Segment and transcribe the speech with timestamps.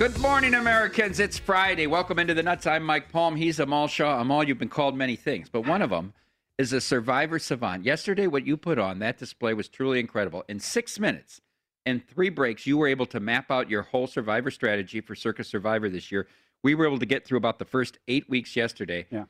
[0.00, 1.20] Good morning, Americans.
[1.20, 1.86] It's Friday.
[1.86, 2.66] Welcome into the Nuts.
[2.66, 3.36] I'm Mike Palm.
[3.36, 4.18] He's Amal Shaw.
[4.18, 6.14] Amal, you've been called many things, but one of them
[6.56, 7.84] is a survivor savant.
[7.84, 10.42] Yesterday, what you put on that display was truly incredible.
[10.48, 11.42] In six minutes
[11.84, 15.44] and three breaks, you were able to map out your whole survivor strategy for Circa
[15.44, 16.26] Survivor this year.
[16.62, 19.06] We were able to get through about the first eight weeks yesterday.
[19.10, 19.24] Yeah.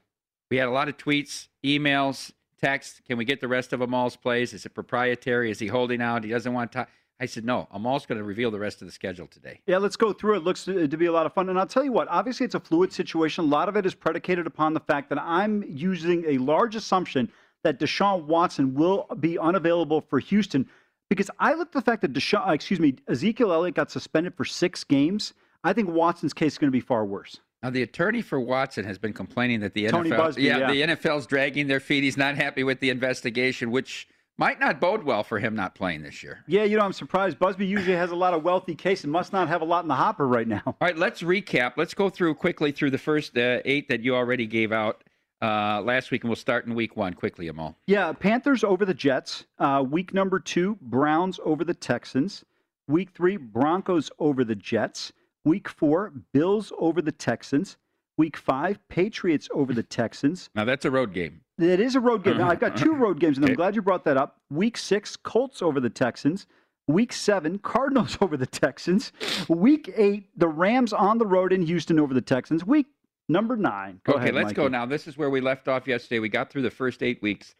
[0.52, 2.30] We had a lot of tweets, emails,
[2.62, 3.00] texts.
[3.08, 4.52] Can we get the rest of Amal's plays?
[4.52, 5.50] Is it proprietary?
[5.50, 6.22] Is he holding out?
[6.22, 6.86] He doesn't want to.
[7.20, 9.60] I said, no, I'm also going to reveal the rest of the schedule today.
[9.66, 10.42] Yeah, let's go through it.
[10.42, 11.50] Looks to, to be a lot of fun.
[11.50, 13.44] And I'll tell you what, obviously it's a fluid situation.
[13.44, 17.30] A lot of it is predicated upon the fact that I'm using a large assumption
[17.62, 20.66] that Deshaun Watson will be unavailable for Houston
[21.10, 24.34] because I look at the fact that Deshaun, uh, excuse me, Ezekiel Elliott got suspended
[24.34, 25.34] for six games.
[25.62, 27.38] I think Watson's case is going to be far worse.
[27.62, 30.70] Now, the attorney for Watson has been complaining that the Tony NFL, Buzbee, yeah.
[30.72, 32.02] the NFL's dragging their feet.
[32.02, 34.08] He's not happy with the investigation, which
[34.40, 36.42] might not bode well for him not playing this year.
[36.48, 37.38] Yeah, you know, I'm surprised.
[37.38, 39.88] Buzbee usually has a lot of wealthy case and must not have a lot in
[39.88, 40.62] the hopper right now.
[40.66, 41.74] All right, let's recap.
[41.76, 45.04] Let's go through quickly through the first uh, eight that you already gave out
[45.42, 47.76] uh, last week, and we'll start in week one quickly, Amal.
[47.86, 49.44] Yeah, Panthers over the Jets.
[49.58, 52.42] Uh, week number two, Browns over the Texans.
[52.88, 55.12] Week three, Broncos over the Jets.
[55.44, 57.76] Week four, Bills over the Texans.
[58.16, 60.50] Week five, Patriots over the Texans.
[60.54, 61.40] Now, that's a road game.
[61.62, 62.38] It is a road game.
[62.38, 64.40] Now, I've got two road games, and I'm glad you brought that up.
[64.50, 66.46] Week six, Colts over the Texans.
[66.88, 69.12] Week seven, Cardinals over the Texans.
[69.48, 72.64] Week eight, the Rams on the road in Houston over the Texans.
[72.64, 72.86] Week
[73.28, 74.00] number nine.
[74.04, 74.86] Go okay, ahead, let's go now.
[74.86, 76.18] This is where we left off yesterday.
[76.18, 77.54] We got through the first eight weeks.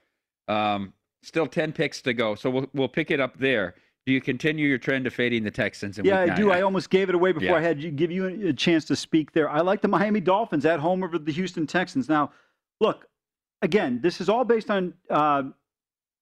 [0.48, 0.92] Um,
[1.23, 3.75] still 10 picks to go, so we'll, we'll pick it up there.
[4.07, 5.98] Do you continue your trend of fading the Texans?
[5.98, 6.51] In Yeah, I do.
[6.51, 7.57] I almost gave it away before Yeah.
[7.57, 9.48] I had you give you a chance to speak there.
[9.48, 12.08] I like the Miami Dolphins at home over the Houston Texans.
[12.08, 12.33] Now,
[12.80, 13.07] look,
[13.63, 15.43] again, this is all based on uh,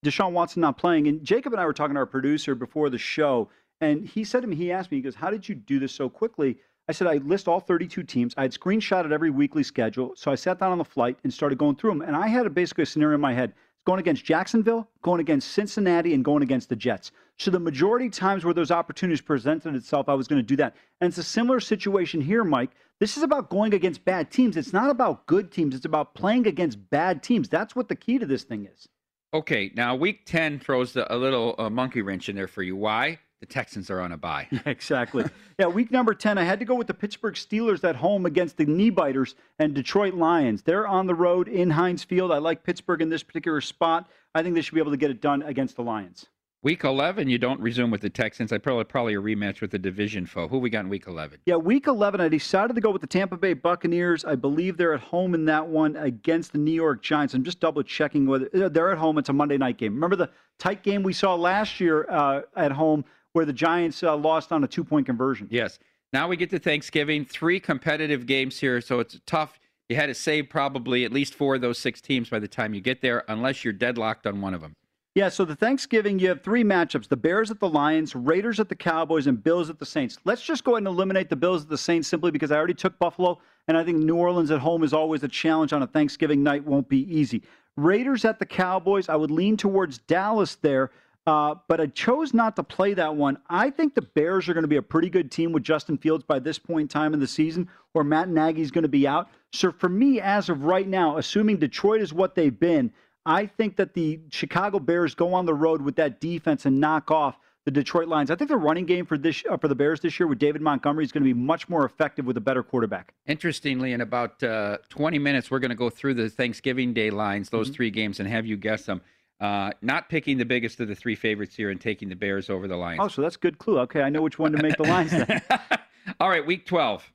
[0.05, 1.09] Deshaun Watson not playing.
[1.09, 3.49] And Jacob and I were talking to our producer before the show,
[3.81, 5.93] and he said to me, he asked me, he goes, "How did you do this
[5.93, 8.35] so quickly?" I said, "I list all 32 teams.
[8.37, 11.59] I had screenshotted every weekly schedule, so I sat down on the flight and started
[11.59, 12.03] going through them.
[12.03, 15.53] And I had a, basically a scenario in my head." Going against Jacksonville, going against
[15.53, 17.11] Cincinnati, and going against the Jets.
[17.39, 20.77] So the majority times where those opportunities presented itself, I was going to do that.
[21.01, 22.73] And it's a similar situation here, Mike.
[23.01, 24.57] This is about going against bad teams.
[24.57, 25.75] It's not about good teams.
[25.75, 27.49] It's about playing against bad teams.
[27.49, 28.89] That's what the key to this thing is.
[29.33, 32.75] Okay, now week 10 throws the, a little uh, monkey wrench in there for you.
[32.75, 33.21] Why?
[33.41, 34.49] The Texans are on a bye.
[34.67, 35.25] exactly.
[35.59, 38.57] yeah, week number 10, I had to go with the Pittsburgh Steelers at home against
[38.57, 40.63] the knee biters and Detroit Lions.
[40.63, 42.33] They're on the road in Heinz Field.
[42.33, 44.11] I like Pittsburgh in this particular spot.
[44.35, 46.27] I think they should be able to get it done against the Lions.
[46.61, 48.53] Week 11, you don't resume with the Texans.
[48.53, 50.49] I probably probably a rematch with the division foe.
[50.49, 51.39] Who we got in week 11?
[51.47, 54.25] Yeah, week 11, I decided to go with the Tampa Bay Buccaneers.
[54.25, 57.33] I believe they're at home in that one against the New York Giants.
[57.35, 59.19] I'm just double checking whether uh, they're at home.
[59.19, 59.95] It's a Monday night game.
[59.95, 63.05] Remember the tight game we saw last year uh, at home
[63.35, 65.47] where the Giants uh, lost on a two point conversion?
[65.53, 65.79] Yes.
[66.13, 67.25] Now we get to Thanksgiving.
[67.25, 69.61] Three competitive games here, so it's tough.
[69.89, 72.75] You had to save probably at least four of those six teams by the time
[72.75, 74.75] you get there, unless you're deadlocked on one of them.
[75.19, 78.69] Yeah, so the Thanksgiving, you have three matchups the Bears at the Lions, Raiders at
[78.69, 80.17] the Cowboys, and Bills at the Saints.
[80.25, 82.73] Let's just go ahead and eliminate the Bills at the Saints simply because I already
[82.73, 85.89] took Buffalo, and I think New Orleans at home is always a challenge on a
[85.89, 87.43] Thanksgiving night, won't be easy.
[87.75, 90.93] Raiders at the Cowboys, I would lean towards Dallas there,
[91.27, 93.39] uh, but I chose not to play that one.
[93.51, 96.23] I think the Bears are going to be a pretty good team with Justin Fields
[96.23, 99.29] by this point in time in the season, or Matt Nagy's going to be out.
[99.53, 102.93] So for me, as of right now, assuming Detroit is what they've been,
[103.29, 107.11] I think that the Chicago Bears go on the road with that defense and knock
[107.11, 108.31] off the Detroit Lions.
[108.31, 110.63] I think the running game for this uh, for the Bears this year with David
[110.63, 113.13] Montgomery is going to be much more effective with a better quarterback.
[113.27, 117.51] Interestingly, in about uh, 20 minutes, we're going to go through the Thanksgiving Day lines,
[117.51, 119.03] those three games, and have you guess them.
[119.39, 122.67] Uh, not picking the biggest of the three favorites here and taking the Bears over
[122.67, 123.01] the Lions.
[123.03, 123.79] Oh, so that's a good clue.
[123.81, 125.43] Okay, I know which one to make the lines then.
[126.21, 127.13] All right, week 12.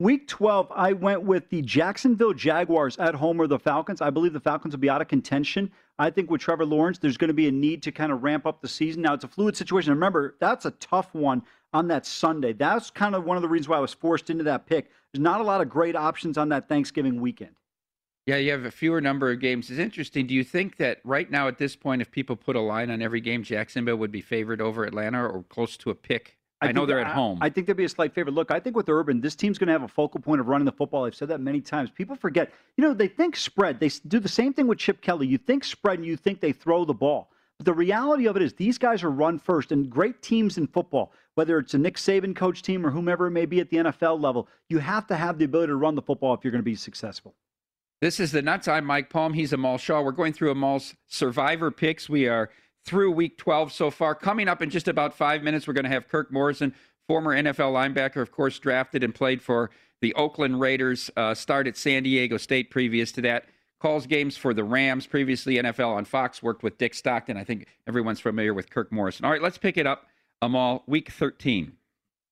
[0.00, 4.00] Week 12, I went with the Jacksonville Jaguars at home or the Falcons.
[4.00, 5.72] I believe the Falcons will be out of contention.
[5.98, 8.46] I think with Trevor Lawrence, there's going to be a need to kind of ramp
[8.46, 9.02] up the season.
[9.02, 9.92] Now, it's a fluid situation.
[9.92, 11.42] Remember, that's a tough one
[11.72, 12.52] on that Sunday.
[12.52, 14.88] That's kind of one of the reasons why I was forced into that pick.
[15.12, 17.56] There's not a lot of great options on that Thanksgiving weekend.
[18.24, 19.68] Yeah, you have a fewer number of games.
[19.68, 20.28] It's interesting.
[20.28, 23.02] Do you think that right now at this point, if people put a line on
[23.02, 26.37] every game, Jacksonville would be favored over Atlanta or close to a pick?
[26.60, 27.38] I, know they're at home.
[27.40, 28.34] I think there'd be a slight favorite.
[28.34, 30.64] Look, I think with Urban, this team's going to have a focal point of running
[30.64, 31.04] the football.
[31.04, 31.90] I've said that many times.
[31.90, 32.52] People forget.
[32.76, 33.78] You know, they think spread.
[33.78, 35.26] They do the same thing with Chip Kelly.
[35.26, 37.30] You think spread, and you think they throw the ball.
[37.58, 39.70] But the reality of it is, these guys are run first.
[39.70, 43.32] And great teams in football, whether it's a Nick Saban coach team or whomever it
[43.32, 46.02] may be at the NFL level, you have to have the ability to run the
[46.02, 47.34] football if you're going to be successful.
[48.00, 48.68] This is the Nuts.
[48.68, 49.32] I'm Mike Palm.
[49.32, 50.02] He's Amal Shaw.
[50.02, 52.08] We're going through Amal's survivor picks.
[52.08, 52.48] We are
[52.88, 54.14] through week 12 so far.
[54.14, 56.74] Coming up in just about five minutes, we're going to have Kirk Morrison,
[57.06, 59.70] former NFL linebacker, of course, drafted and played for
[60.00, 63.44] the Oakland Raiders, uh, started San Diego State previous to that.
[63.78, 67.36] Calls games for the Rams, previously NFL on Fox, worked with Dick Stockton.
[67.36, 69.24] I think everyone's familiar with Kirk Morrison.
[69.24, 70.06] All right, let's pick it up.
[70.40, 71.77] Amal, week 13.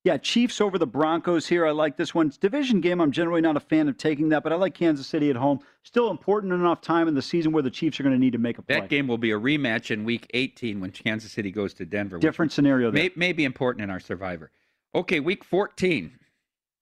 [0.06, 1.67] Yeah, Chiefs over the Broncos here.
[1.67, 2.29] I like this one.
[2.29, 3.00] It's division game.
[3.00, 5.58] I'm generally not a fan of taking that, but I like Kansas City at home.
[5.82, 8.38] Still important enough time in the season where the Chiefs are going to need to
[8.38, 8.79] make a play.
[8.79, 12.20] That game will be a rematch in week 18 when Kansas City goes to Denver.
[12.20, 13.03] Different scenario there.
[13.03, 14.53] May, may be important in our survivor.
[14.94, 16.17] Okay, week 14.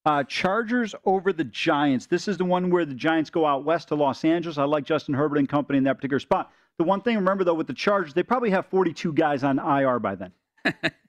[0.05, 2.05] Uh, Chargers over the Giants.
[2.05, 4.59] This is the one where the Giants go out west to Los Angeles.
[4.59, 6.53] I like Justin Herbert and company in that particular spot.
[6.77, 9.99] The one thing, remember though, with the Chargers, they probably have 42 guys on IR
[9.99, 10.33] by then.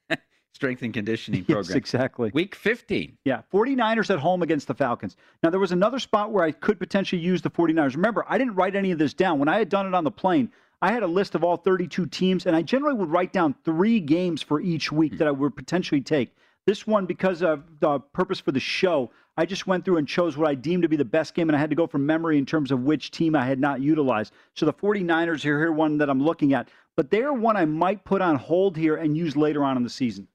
[0.56, 1.66] Strength and conditioning program.
[1.66, 2.32] Yes, exactly.
[2.34, 3.18] Week 15.
[3.26, 5.18] Yeah, 49ers at home against the Falcons.
[5.44, 7.96] Now, there was another spot where I could potentially use the 49ers.
[7.98, 9.38] Remember, I didn't write any of this down.
[9.38, 10.50] When I had done it on the plane,
[10.82, 14.00] I had a list of all 32 teams, and I generally would write down three
[14.00, 15.18] games for each week hmm.
[15.18, 16.34] that I would potentially take.
[16.66, 20.38] This one, because of the purpose for the show, I just went through and chose
[20.38, 22.38] what I deemed to be the best game, and I had to go from memory
[22.38, 24.32] in terms of which team I had not utilized.
[24.54, 28.06] So the 49ers are here, one that I'm looking at, but they're one I might
[28.06, 30.30] put on hold here and use later on in the season.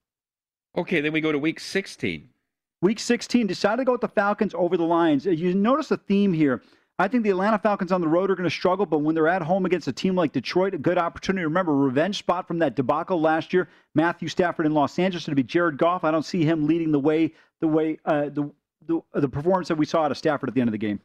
[0.77, 2.29] Okay, then we go to week 16.
[2.83, 5.27] Week 16, decided to go with the Falcons over the Lions.
[5.27, 6.63] You notice a theme here.
[6.99, 9.29] I think the Atlanta Falcons on the road are going to struggle, but when they're
[9.29, 11.45] at home against a team like Detroit, a good opportunity.
[11.45, 13.69] Remember, revenge spot from that debacle last year.
[13.95, 16.05] Matthew Stafford in Los Angeles to be Jared Goff.
[16.05, 18.51] I don't see him leading the way, the way, uh, the,
[18.87, 21.01] the the performance that we saw out of Stafford at the end of the game.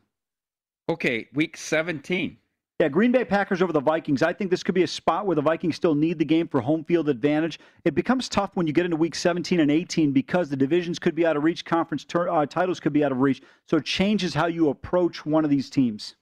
[0.89, 2.37] Okay, week 17.
[2.79, 4.21] Yeah, Green Bay Packers over the Vikings.
[4.21, 6.59] I think this could be a spot where the Vikings still need the game for
[6.59, 7.57] home field advantage.
[7.85, 11.15] It becomes tough when you get into week 17 and 18 because the divisions could
[11.15, 13.41] be out of reach, conference ter- uh, titles could be out of reach.
[13.65, 16.15] So it changes how you approach one of these teams.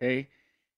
[0.00, 0.28] Okay.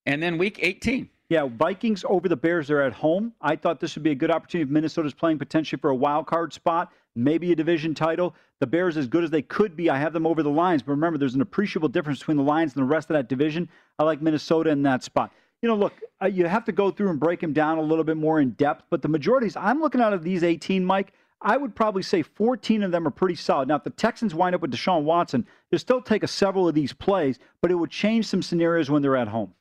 [0.06, 1.08] And then week 18.
[1.28, 2.66] Yeah, Vikings over the Bears.
[2.66, 3.32] They're at home.
[3.40, 6.26] I thought this would be a good opportunity if Minnesota's playing potentially for a wild
[6.26, 8.34] card spot, maybe a division title.
[8.58, 10.82] The Bears, as good as they could be, I have them over the Lions.
[10.82, 13.68] But remember, there's an appreciable difference between the Lions and the rest of that division.
[13.98, 15.32] I like Minnesota in that spot.
[15.62, 15.92] You know, look,
[16.22, 18.50] uh, you have to go through and break them down a little bit more in
[18.52, 18.84] depth.
[18.90, 21.12] But the majorities, I'm looking out of these 18, Mike.
[21.42, 23.68] I would probably say 14 of them are pretty solid.
[23.68, 26.74] Now, if the Texans wind up with Deshaun Watson, they'll still take a several of
[26.74, 29.54] these plays, but it would change some scenarios when they're at home.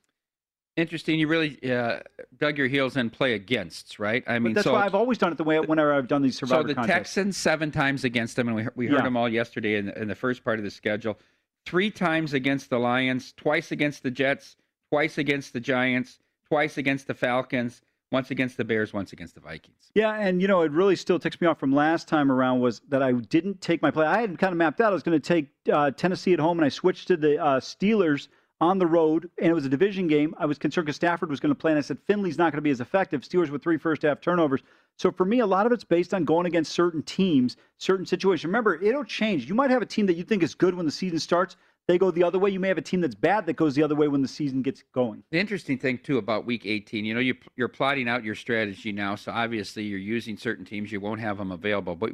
[0.80, 1.20] Interesting.
[1.20, 2.00] You really uh,
[2.38, 4.24] dug your heels and play against, right?
[4.28, 6.22] I mean, but that's so, why I've always done it the way whenever I've done
[6.22, 6.96] these survivor So the contests.
[6.98, 9.04] Texans seven times against them, and we we heard Yeah.
[9.04, 11.20] them all yesterday in, in the first part of the schedule.
[11.66, 14.56] Three times against the Lions, twice against the Jets,
[14.90, 17.82] twice against the Giants, twice against the Falcons,
[18.12, 19.92] once against the Bears, once against the Vikings.
[19.94, 22.82] Yeah, and you know, it really still ticks me off from last time around was
[22.90, 24.08] that I didn't take my play.
[24.08, 26.58] I had kind of mapped out I was going to take uh, Tennessee at home,
[26.58, 28.30] and I switched to the uh, Steelers
[28.62, 30.36] on the road, and it was a division game.
[30.38, 32.58] I was concerned because Stafford was going to play, and I said Finley's not going
[32.58, 33.22] to be as effective.
[33.22, 34.62] Steelers with three first half turnovers.
[34.98, 38.46] So for me, a lot of it's based on going against certain teams, certain situations.
[38.46, 39.48] Remember, it'll change.
[39.48, 41.56] You might have a team that you think is good when the season starts.
[41.88, 42.50] They go the other way.
[42.50, 44.62] You may have a team that's bad that goes the other way when the season
[44.62, 45.24] gets going.
[45.32, 48.92] The interesting thing too about Week 18, you know, you you're plotting out your strategy
[48.92, 50.92] now, so obviously you're using certain teams.
[50.92, 52.12] You won't have them available, but.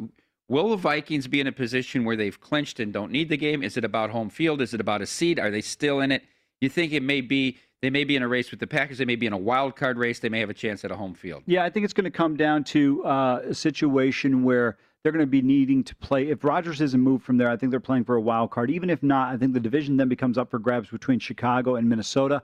[0.47, 3.63] Will the Vikings be in a position where they've clinched and don't need the game?
[3.63, 4.61] Is it about home field?
[4.61, 5.39] Is it about a seed?
[5.39, 6.21] Are they still in it?
[6.61, 8.97] You think it may be they may be in a race with the Packers.
[8.97, 10.19] They may be in a wild card race.
[10.19, 11.43] They may have a chance at a home field.
[11.45, 15.21] Yeah, I think it's going to come down to uh, a situation where they're going
[15.23, 16.29] to be needing to play.
[16.29, 18.71] If Rodgers isn't moved from there, I think they're playing for a wild card.
[18.71, 21.87] Even if not, I think the division then becomes up for grabs between Chicago and
[21.87, 22.41] Minnesota.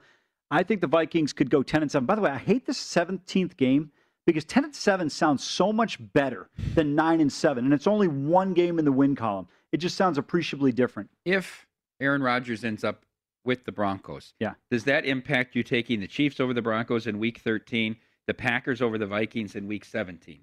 [0.51, 2.05] I think the Vikings could go 10 and 7.
[2.05, 3.91] By the way, I hate this 17th game
[4.27, 8.07] because 10 and 7 sounds so much better than 9 and 7 and it's only
[8.07, 9.47] one game in the win column.
[9.71, 11.09] It just sounds appreciably different.
[11.25, 11.65] If
[11.99, 13.05] Aaron Rodgers ends up
[13.43, 14.53] with the Broncos, Yeah.
[14.69, 17.95] does that impact you taking the Chiefs over the Broncos in Week 13,
[18.27, 20.41] the Packers over the Vikings in Week 17?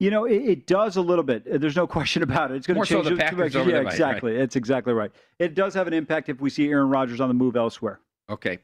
[0.00, 1.60] You know, it, it does a little bit.
[1.60, 2.56] There's no question about it.
[2.56, 4.08] It's going More to so change the it- Packers yeah, over the Vikings, right?
[4.10, 4.36] exactly.
[4.36, 5.10] It's exactly right.
[5.38, 8.00] It does have an impact if we see Aaron Rodgers on the move elsewhere.
[8.30, 8.58] Okay.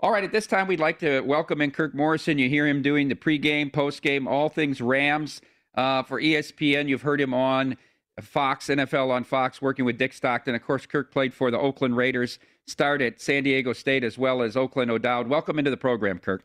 [0.00, 0.24] All right.
[0.24, 2.36] At this time, we'd like to welcome in Kirk Morrison.
[2.38, 5.40] You hear him doing the pregame, postgame, all things Rams
[5.76, 6.88] uh, for ESPN.
[6.88, 7.76] You've heard him on
[8.20, 10.54] Fox, NFL on Fox, working with Dick Stockton.
[10.56, 14.42] Of course, Kirk played for the Oakland Raiders, started at San Diego State as well
[14.42, 15.28] as Oakland O'Dowd.
[15.28, 16.42] Welcome into the program, Kirk.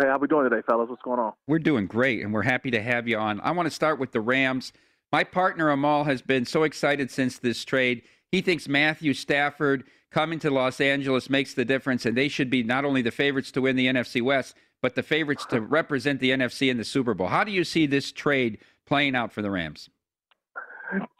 [0.00, 0.90] Hey, how we doing today, fellas?
[0.90, 1.32] What's going on?
[1.46, 3.40] We're doing great, and we're happy to have you on.
[3.40, 4.72] I want to start with the Rams.
[5.12, 8.02] My partner Amal has been so excited since this trade.
[8.32, 12.64] He thinks Matthew Stafford coming to Los Angeles makes the difference, and they should be
[12.64, 16.30] not only the favorites to win the NFC West, but the favorites to represent the
[16.30, 17.28] NFC in the Super Bowl.
[17.28, 19.88] How do you see this trade playing out for the Rams?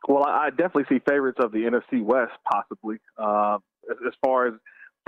[0.09, 2.97] Well, I I definitely see favorites of the NFC West, possibly.
[3.17, 3.59] Uh,
[3.91, 4.55] as, far as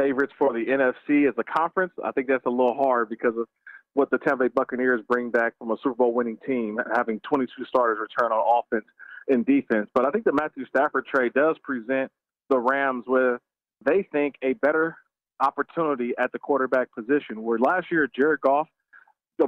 [0.00, 1.92] favorites for the NFC as a conference.
[2.04, 3.46] I think that's a little hard because of
[3.94, 7.64] what the Tampa Bay Buccaneers bring back from a Super Bowl winning team, having 22
[7.66, 8.84] starters return on offense
[9.28, 9.88] and defense.
[9.94, 12.10] But I think the Matthew Stafford trade does present
[12.50, 13.40] the Rams with,
[13.84, 14.96] they think, a better
[15.40, 17.42] opportunity at the quarterback position.
[17.42, 18.68] Where last year, Jared Goff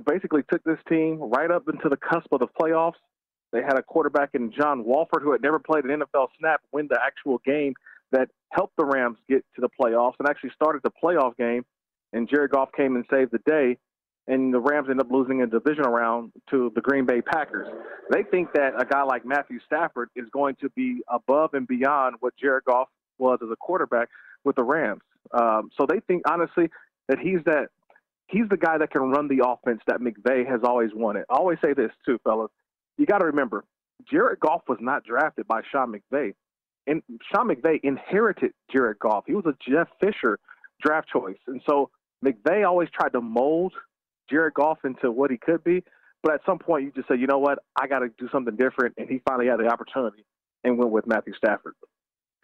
[0.06, 3.00] basically took this team right up into the cusp of the playoffs.
[3.52, 6.88] They had a quarterback in John Wolford who had never played an NFL snap win
[6.90, 7.74] the actual game
[8.12, 11.64] that helped the Rams get to the playoffs and actually started the playoff game.
[12.12, 13.78] And Jared Goff came and saved the day.
[14.26, 17.66] And the Rams ended up losing a division round to the Green Bay Packers.
[18.10, 22.16] They think that a guy like Matthew Stafford is going to be above and beyond
[22.20, 22.88] what Jared Goff
[23.18, 24.08] was as a quarterback
[24.44, 25.00] with the Rams.
[25.32, 26.68] Um, so they think honestly
[27.08, 27.68] that he's that
[28.28, 31.24] he's the guy that can run the offense that McVay has always wanted.
[31.30, 32.50] I always say this too, fellas.
[32.96, 33.64] You got to remember,
[34.10, 36.34] Jared Goff was not drafted by Sean McVay.
[36.88, 37.02] And
[37.32, 39.24] Sean McVay inherited Jared Goff.
[39.26, 40.38] He was a Jeff Fisher
[40.82, 41.38] draft choice.
[41.46, 41.90] And so
[42.24, 43.74] McVay always tried to mold
[44.30, 45.84] Jared Goff into what he could be.
[46.22, 47.60] But at some point, you just say, you know what?
[47.80, 48.94] I got to do something different.
[48.98, 50.24] And he finally had the opportunity
[50.64, 51.74] and went with Matthew Stafford.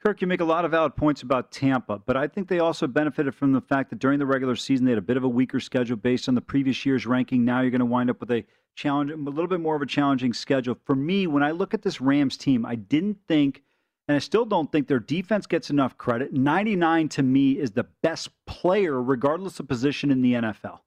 [0.04, 2.86] Kirk, you make a lot of valid points about Tampa, but I think they also
[2.86, 5.28] benefited from the fact that during the regular season they had a bit of a
[5.28, 7.42] weaker schedule based on the previous year's ranking.
[7.42, 9.86] Now you're going to wind up with a challenge, a little bit more of a
[9.86, 10.76] challenging schedule.
[10.84, 13.62] For me, when I look at this Rams team, I didn't think,
[14.08, 16.32] and I still don't think their defense gets enough credit.
[16.32, 20.80] 99 to me is the best player, regardless of position in the NFL.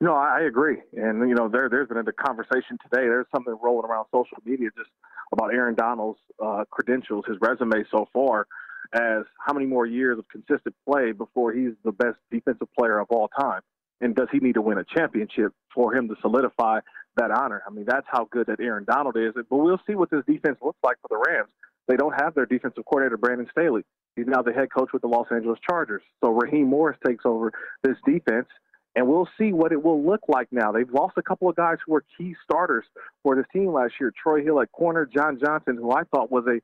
[0.00, 3.06] No, I agree, and you know there there's been a conversation today.
[3.06, 4.90] There's something rolling around social media just
[5.32, 8.46] about Aaron Donald's uh, credentials, his resume so far,
[8.92, 13.06] as how many more years of consistent play before he's the best defensive player of
[13.10, 13.60] all time?
[14.04, 16.80] And does he need to win a championship for him to solidify
[17.16, 17.62] that honor?
[17.66, 19.32] I mean, that's how good that Aaron Donald is.
[19.34, 21.48] But we'll see what this defense looks like for the Rams.
[21.88, 23.82] They don't have their defensive coordinator, Brandon Staley.
[24.14, 26.02] He's now the head coach with the Los Angeles Chargers.
[26.22, 27.50] So Raheem Morris takes over
[27.82, 28.46] this defense
[28.94, 30.70] and we'll see what it will look like now.
[30.70, 32.84] They've lost a couple of guys who were key starters
[33.22, 34.12] for this team last year.
[34.22, 36.60] Troy Hill at corner, John Johnson, who I thought was a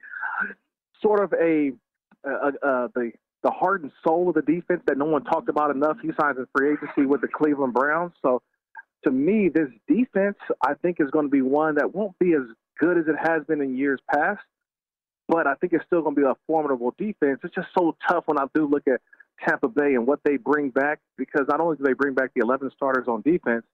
[1.01, 1.73] sort of a,
[2.23, 5.71] a, a the the heart and soul of the defense that no one talked about
[5.71, 5.97] enough.
[6.03, 8.13] He signs in free agency with the Cleveland Browns.
[8.23, 8.43] So
[9.05, 12.43] to me, this defense I think is going to be one that won't be as
[12.79, 14.41] good as it has been in years past.
[15.29, 17.39] But I think it's still going to be a formidable defense.
[17.45, 19.01] It's just so tough when I do look at
[19.47, 22.43] Tampa Bay and what they bring back because not only do they bring back the
[22.43, 23.65] 11 starters on defense,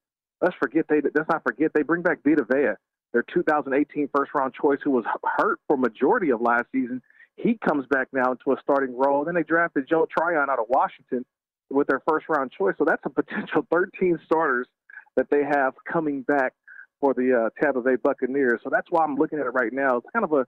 [0.40, 2.74] let's forget they let's not forget they bring back Vita Vea,
[3.12, 5.04] their 2018 first round choice who was
[5.38, 7.02] hurt for majority of last season.
[7.36, 9.24] He comes back now into a starting role.
[9.24, 11.24] Then they drafted Joe Tryon out of Washington
[11.70, 12.74] with their first round choice.
[12.78, 14.66] So that's a potential 13 starters
[15.16, 16.54] that they have coming back
[17.00, 18.60] for the uh, Tampa Bay Buccaneers.
[18.64, 19.98] So that's why I'm looking at it right now.
[19.98, 20.46] It's kind of a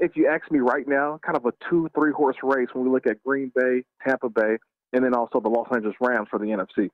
[0.00, 2.90] if you ask me right now, kind of a two, three horse race when we
[2.90, 4.56] look at Green Bay, Tampa Bay,
[4.92, 6.88] and then also the Los Angeles Rams for the NFC.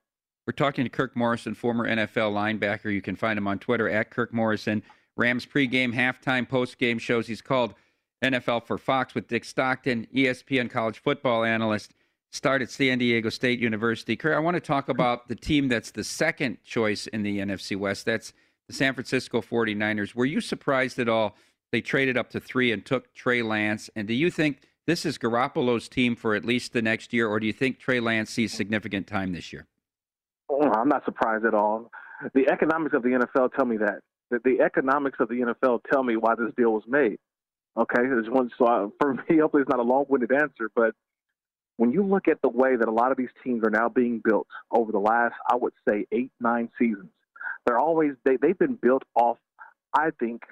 [0.46, 2.92] We're talking to Kirk Morrison, former NFL linebacker.
[2.92, 4.82] You can find him on Twitter at Kirk Morrison.
[5.16, 7.28] Rams pregame, halftime, postgame shows.
[7.28, 7.74] He's called
[8.22, 11.94] NFL for Fox with Dick Stockton, ESPN college football analyst.
[12.32, 14.16] Start at San Diego State University.
[14.16, 17.76] Kirk, I want to talk about the team that's the second choice in the NFC
[17.76, 18.04] West.
[18.04, 18.32] That's
[18.68, 20.14] the San Francisco 49ers.
[20.14, 21.36] Were you surprised at all
[21.74, 23.90] they traded up to three and took Trey Lance.
[23.96, 27.40] And do you think this is Garoppolo's team for at least the next year, or
[27.40, 29.66] do you think Trey Lance sees significant time this year?
[30.48, 31.90] Oh, I'm not surprised at all.
[32.32, 33.98] The economics of the NFL tell me that.
[34.30, 37.16] The, the economics of the NFL tell me why this deal was made.
[37.76, 38.50] Okay, there's one.
[38.58, 40.94] So I, for me, hopefully, it's not a long-winded answer, but
[41.76, 44.20] when you look at the way that a lot of these teams are now being
[44.24, 47.10] built over the last, I would say, eight, nine seasons,
[47.66, 49.38] they're always they, they've been built off,
[49.92, 50.42] I think,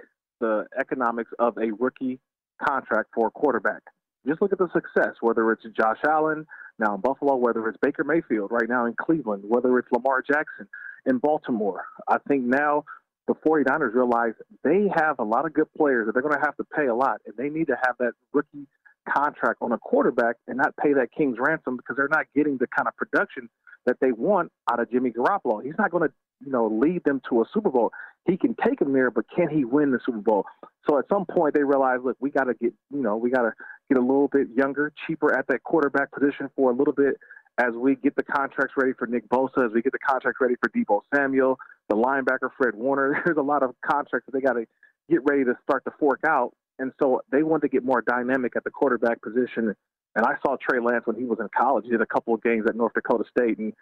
[0.41, 2.19] the economics of a rookie
[2.61, 3.83] contract for a quarterback.
[4.26, 6.47] Just look at the success, whether it's Josh Allen
[6.79, 10.69] now in Buffalo, whether it's Baker Mayfield right now in Cleveland, whether it's Lamar Jackson
[11.07, 11.85] in Baltimore.
[12.09, 12.85] I think now
[13.29, 14.33] the 49ers realize
[14.64, 16.95] they have a lot of good players that they're going to have to pay a
[16.95, 18.67] lot, and they need to have that rookie
[19.09, 22.67] contract on a quarterback and not pay that king's ransom because they're not getting the
[22.67, 23.49] kind of production
[23.87, 25.62] that they want out of Jimmy Garoppolo.
[25.62, 26.14] He's not going to,
[26.45, 27.93] you know, lead them to a Super Bowl.
[28.26, 30.45] He can take them there, but can he win the Super Bowl?
[30.88, 33.43] So at some point they realize, look, we got to get, you know, we got
[33.43, 33.52] to
[33.88, 37.17] get a little bit younger, cheaper at that quarterback position for a little bit
[37.59, 40.54] as we get the contracts ready for Nick Bosa, as we get the contract ready
[40.61, 43.23] for Deebo Samuel, the linebacker Fred Warner.
[43.25, 44.66] There's a lot of contracts that they got to
[45.11, 46.52] get ready to start to fork out.
[46.78, 49.75] And so they want to get more dynamic at the quarterback position.
[50.14, 51.85] And I saw Trey Lance when he was in college.
[51.85, 53.73] He did a couple of games at North Dakota State, and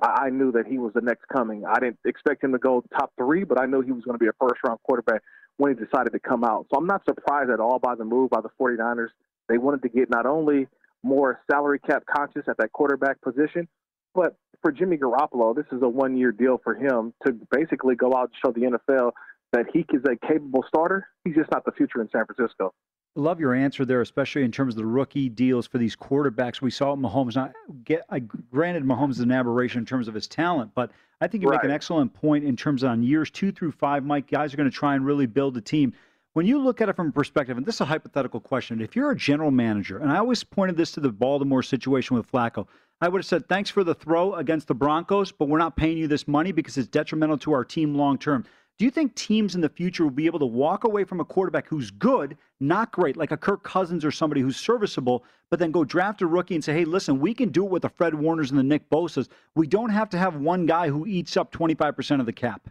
[0.00, 1.64] I knew that he was the next coming.
[1.64, 4.22] I didn't expect him to go top three, but I knew he was going to
[4.22, 5.22] be a first round quarterback
[5.56, 6.66] when he decided to come out.
[6.72, 9.08] So I'm not surprised at all by the move by the 49ers.
[9.48, 10.68] They wanted to get not only
[11.02, 13.68] more salary cap conscious at that quarterback position.
[14.14, 18.14] But for Jimmy Garoppolo, this is a one year deal for him to basically go
[18.14, 19.12] out and show the NFL
[19.52, 21.08] that he is a capable starter.
[21.24, 22.72] He's just not the future in San Francisco.
[23.16, 26.60] Love your answer there, especially in terms of the rookie deals for these quarterbacks.
[26.60, 27.34] We saw Mahomes.
[27.34, 27.52] Not
[27.84, 31.42] get, I granted Mahomes is an aberration in terms of his talent, but I think
[31.42, 31.56] you right.
[31.56, 34.04] make an excellent point in terms of on years two through five.
[34.04, 35.92] Mike, guys are going to try and really build a team.
[36.32, 38.94] When you look at it from a perspective, and this is a hypothetical question, if
[38.94, 42.68] you're a general manager, and I always pointed this to the Baltimore situation with Flacco,
[43.00, 45.98] I would have said, thanks for the throw against the Broncos, but we're not paying
[45.98, 48.44] you this money because it's detrimental to our team long term.
[48.78, 51.24] Do you think teams in the future will be able to walk away from a
[51.24, 55.72] quarterback who's good, not great, like a Kirk Cousins or somebody who's serviceable, but then
[55.72, 58.14] go draft a rookie and say, hey, listen, we can do it with the Fred
[58.14, 59.28] Warners and the Nick Bosa's.
[59.56, 62.70] We don't have to have one guy who eats up 25% of the cap.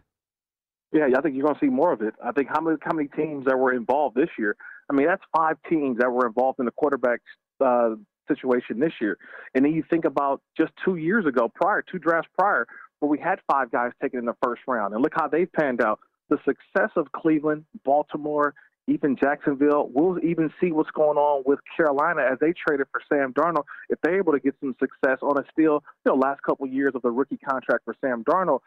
[0.91, 2.15] Yeah, I think you're going to see more of it.
[2.24, 4.55] I think how many how many teams that were involved this year?
[4.89, 7.22] I mean, that's five teams that were involved in the quarterback
[7.63, 7.91] uh,
[8.27, 9.17] situation this year.
[9.53, 12.65] And then you think about just two years ago, prior, two drafts prior,
[13.00, 14.93] where we had five guys taken in the first round.
[14.93, 16.00] And look how they've panned out.
[16.29, 18.53] The success of Cleveland, Baltimore,
[18.88, 19.89] even Jacksonville.
[19.93, 23.63] We'll even see what's going on with Carolina as they traded for Sam Darnold.
[23.89, 26.93] If they're able to get some success on a still, you know, last couple years
[26.96, 28.60] of the rookie contract for Sam Darnold,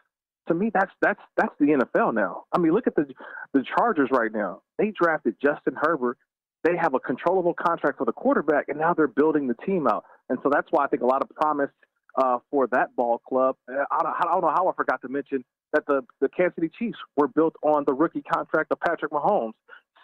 [0.47, 2.43] to me, that's that's that's the NFL now.
[2.51, 3.05] I mean, look at the
[3.53, 4.61] the Chargers right now.
[4.77, 6.17] They drafted Justin Herbert.
[6.63, 10.05] They have a controllable contract for the quarterback, and now they're building the team out.
[10.29, 11.69] And so that's why I think a lot of promise
[12.17, 13.57] uh, for that ball club.
[13.69, 16.55] Uh, I don't, I don't, know how I forgot to mention that the, the Kansas
[16.55, 19.53] City Chiefs were built on the rookie contract of Patrick Mahomes.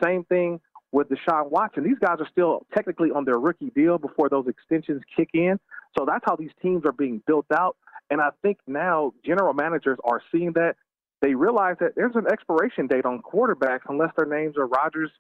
[0.04, 0.60] Same thing
[0.92, 1.84] with Deshaun Watson.
[1.84, 5.60] These guys are still technically on their rookie deal before those extensions kick in.
[5.98, 7.78] So that's how these teams are being built out.
[8.10, 10.76] And I think now general managers are seeing that.
[11.22, 15.12] They realize that there's an expiration date on quarterbacks unless their names are Rodgers,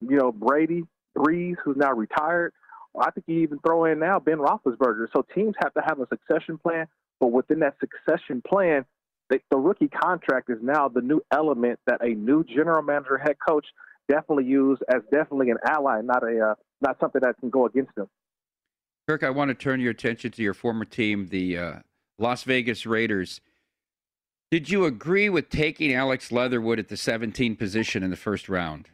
[0.00, 0.84] you know, Brady,
[1.16, 2.52] Brees, who's now retired.
[2.98, 5.06] I think you even throw in now Ben Roethlisberger.
[5.14, 6.86] So teams have to have a succession plan,
[7.18, 8.84] but within that succession plan,
[9.30, 13.36] the, the rookie contract is now the new element that a new general manager, head
[13.46, 13.66] coach,
[14.08, 17.94] definitely use as definitely an ally, not a uh, not something that can go against
[17.94, 18.08] them.
[19.06, 21.74] Kirk, I want to turn your attention to your former team, the uh,
[22.18, 23.40] Las Vegas Raiders.
[24.50, 28.88] Did you agree with taking Alex Leatherwood at the 17 position in the first round?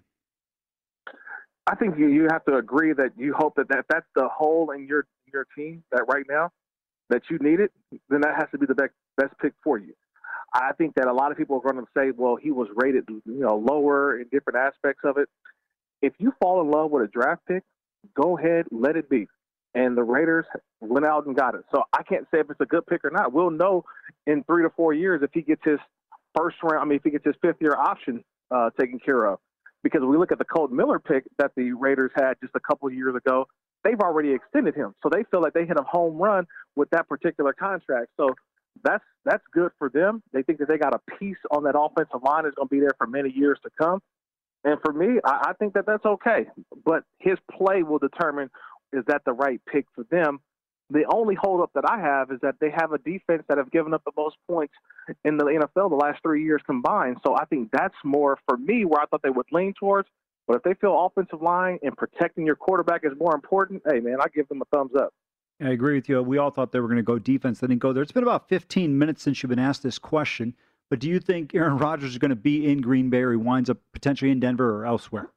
[1.66, 4.70] I think you, you have to agree that you hope that, that that's the hole
[4.70, 6.50] in your your team that right now
[7.10, 7.72] that you need it,
[8.08, 9.94] then that has to be the best best pick for you.
[10.52, 13.04] I think that a lot of people are going to say, well, he was rated,
[13.08, 15.28] you know, lower in different aspects of it.
[16.00, 17.62] If you fall in love with a draft pick,
[18.14, 19.26] go ahead, let it be.
[19.74, 20.46] And the Raiders
[20.80, 21.62] went out and got it.
[21.74, 23.32] So I can't say if it's a good pick or not.
[23.32, 23.84] We'll know
[24.26, 25.78] in three to four years if he gets his
[26.36, 26.82] first round.
[26.82, 29.38] I mean, if he gets his fifth year option uh, taken care of
[29.82, 32.90] because we look at the Kolton Miller pick that the Raiders had just a couple
[32.90, 33.46] years ago,
[33.84, 34.94] they've already extended him.
[35.02, 38.08] So they feel like they hit a home run with that particular contract.
[38.16, 38.30] So
[38.82, 40.22] that's that's good for them.
[40.32, 42.80] They think that they got a piece on that offensive line that's going to be
[42.80, 44.00] there for many years to come.
[44.64, 46.46] And for me, I, I think that that's okay.
[46.84, 48.50] But his play will determine
[48.94, 50.40] is that the right pick for them
[50.90, 53.94] the only holdup that I have is that they have a defense that have given
[53.94, 54.74] up the most points
[55.24, 57.18] in the NFL the last three years combined.
[57.26, 60.08] So I think that's more for me where I thought they would lean towards.
[60.46, 64.18] But if they feel offensive line and protecting your quarterback is more important, hey man,
[64.20, 65.12] I give them a thumbs up.
[65.60, 66.22] I agree with you.
[66.22, 67.60] We all thought they were going to go defense.
[67.60, 68.02] They didn't go there.
[68.02, 70.54] It's been about 15 minutes since you've been asked this question.
[70.90, 73.36] But do you think Aaron Rodgers is going to be in Green Bay or he
[73.38, 75.30] winds up potentially in Denver or elsewhere?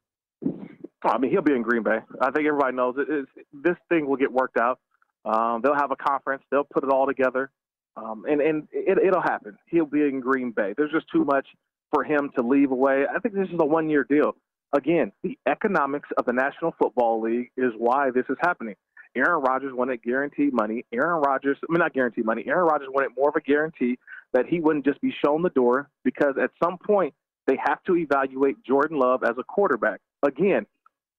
[1.04, 2.00] I mean, he'll be in Green Bay.
[2.22, 3.08] I think everybody knows it.
[3.10, 4.80] It's, this thing will get worked out.
[5.26, 6.44] Um, they'll have a conference.
[6.50, 7.52] They'll put it all together,
[7.96, 9.58] um, and and it, it'll happen.
[9.68, 10.74] He'll be in Green Bay.
[10.76, 11.48] There's just too much
[11.94, 13.06] for him to leave away.
[13.14, 14.36] I think this is a one year deal.
[14.74, 18.76] Again, the economics of the National Football League is why this is happening.
[19.16, 20.86] Aaron Rodgers wanted guaranteed money.
[20.94, 22.44] Aaron Rodgers, I mean, not guaranteed money.
[22.48, 23.98] Aaron Rodgers wanted more of a guarantee
[24.34, 27.14] that he wouldn't just be shown the door because at some point
[27.48, 30.02] they have to evaluate Jordan Love as a quarterback.
[30.22, 30.66] Again,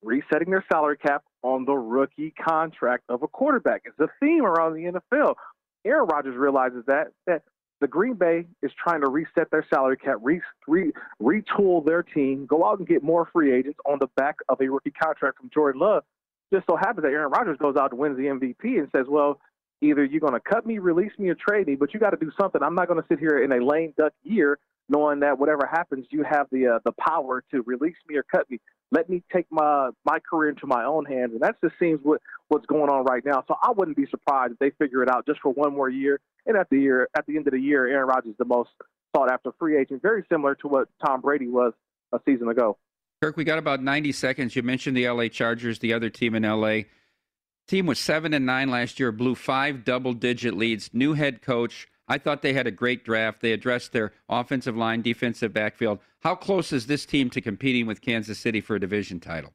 [0.02, 3.82] resetting their salary cap on the rookie contract of a quarterback.
[3.84, 5.34] It's a theme around the NFL.
[5.84, 7.42] Aaron Rodgers realizes that that
[7.80, 12.44] the Green Bay is trying to reset their salary cap, re, re, retool their team,
[12.44, 15.48] go out and get more free agents on the back of a rookie contract from
[15.54, 16.02] Jordan Love.
[16.52, 19.40] Just so happens that Aaron Rodgers goes out and wins the MVP and says, "Well,
[19.80, 22.16] either you're going to cut me, release me, or trade me, but you got to
[22.16, 22.62] do something.
[22.62, 24.58] I'm not going to sit here in a lame duck year
[24.88, 28.50] knowing that whatever happens, you have the uh, the power to release me or cut
[28.50, 28.58] me.
[28.90, 32.20] Let me take my my career into my own hands, and that just seems what
[32.48, 33.44] what's going on right now.
[33.46, 36.20] So I wouldn't be surprised if they figure it out just for one more year.
[36.46, 38.70] And at the year at the end of the year, Aaron Rodgers is the most
[39.14, 41.72] sought after free agent, very similar to what Tom Brady was
[42.12, 42.78] a season ago.
[43.22, 44.54] Kirk, we got about 90 seconds.
[44.54, 46.82] You mentioned the LA Chargers, the other team in LA.
[47.66, 50.90] Team was seven and nine last year, blew five double digit leads.
[50.94, 51.88] New head coach.
[52.08, 53.40] I thought they had a great draft.
[53.42, 55.98] They addressed their offensive line, defensive backfield.
[56.20, 59.52] How close is this team to competing with Kansas City for a division title?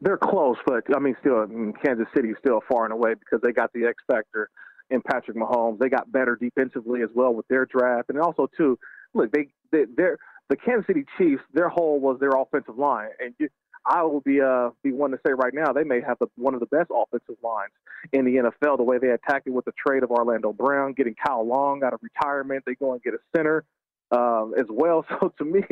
[0.00, 1.46] They're close, but I mean, still,
[1.82, 4.50] Kansas City is still far and away because they got the X factor
[4.90, 5.78] in Patrick Mahomes.
[5.78, 8.78] They got better defensively as well with their draft, and also too,
[9.14, 10.18] look, they, they they're
[10.50, 11.42] the Kansas City Chiefs.
[11.54, 13.48] Their hole was their offensive line, and you,
[13.88, 16.54] I will be uh be one to say right now they may have the, one
[16.54, 17.72] of the best offensive lines
[18.12, 18.78] in the NFL.
[18.78, 21.92] The way they attacked it with the trade of Orlando Brown, getting Kyle Long out
[21.92, 23.64] of retirement, they go and get a center
[24.10, 25.04] um, as well.
[25.20, 25.62] So to me,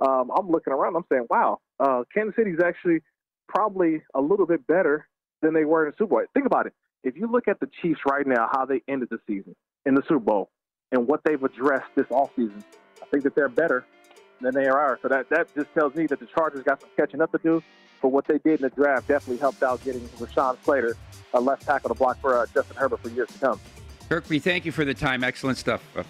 [0.00, 3.00] um, I'm looking around, I'm saying, wow, uh, Kansas City's actually
[3.48, 5.06] probably a little bit better
[5.42, 6.22] than they were in the Super Bowl.
[6.32, 6.72] Think about it.
[7.02, 10.02] If you look at the Chiefs right now, how they ended the season in the
[10.08, 10.50] Super Bowl,
[10.90, 12.62] and what they've addressed this offseason,
[13.02, 13.84] I think that they're better
[14.44, 14.98] than they are.
[15.02, 17.62] So that, that just tells me that the Chargers got some catching up to do.
[18.02, 20.96] But what they did in the draft definitely helped out getting Rashawn Slater,
[21.32, 23.60] a left tackle to block for uh, Justin Herbert for years to come.
[24.08, 25.24] Kirkby, thank you for the time.
[25.24, 25.82] Excellent stuff.
[25.96, 26.02] Uh,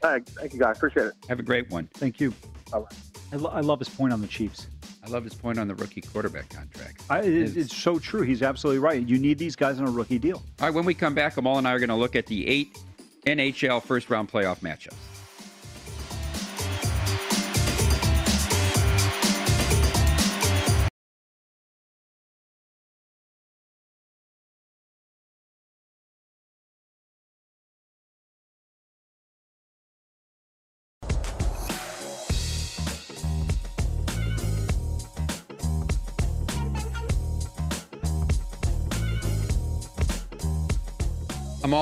[0.00, 0.76] thank, thank you, guys.
[0.76, 1.14] Appreciate it.
[1.28, 1.88] Have a great one.
[1.94, 2.32] Thank you.
[2.72, 2.92] All right.
[3.32, 4.68] I, lo- I love his point on the Chiefs.
[5.04, 7.02] I love his point on the rookie quarterback contract.
[7.10, 8.22] I, it, it's so true.
[8.22, 9.06] He's absolutely right.
[9.06, 10.36] You need these guys on a rookie deal.
[10.60, 12.46] All right, when we come back, Amal and I are going to look at the
[12.46, 12.78] eight
[13.26, 14.94] NHL first round playoff matchups.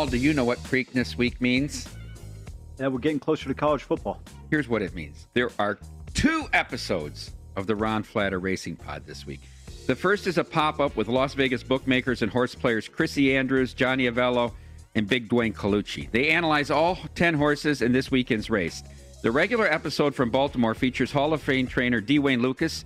[0.07, 1.89] Do you know what Preakness Week means?
[2.79, 4.21] Yeah, we're getting closer to college football.
[4.51, 5.79] Here's what it means there are
[6.15, 9.41] two episodes of the Ron Flatter Racing Pod this week.
[9.87, 13.75] The first is a pop up with Las Vegas bookmakers and horse players Chrissy Andrews,
[13.75, 14.53] Johnny Avello,
[14.95, 16.11] and Big Dwayne Colucci.
[16.11, 18.83] They analyze all 10 horses in this weekend's race.
[19.23, 22.19] The regular episode from Baltimore features Hall of Fame trainer D.
[22.19, 22.85] Wayne Lukas,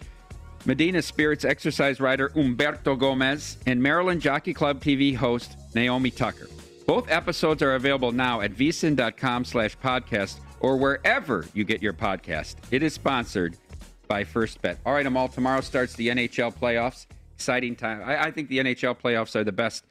[0.64, 6.48] Medina Spirit's exercise rider Humberto Gomez, and Maryland Jockey Club TV host Naomi Tucker.
[6.86, 12.54] Both episodes are available now at vsin.com slash podcast or wherever you get your podcast.
[12.70, 13.56] It is sponsored
[14.06, 14.78] by First Bet.
[14.86, 17.06] All right, Amal, tomorrow starts the NHL playoffs.
[17.34, 18.02] Exciting time.
[18.04, 19.84] I, I, think the NHL playoffs are the best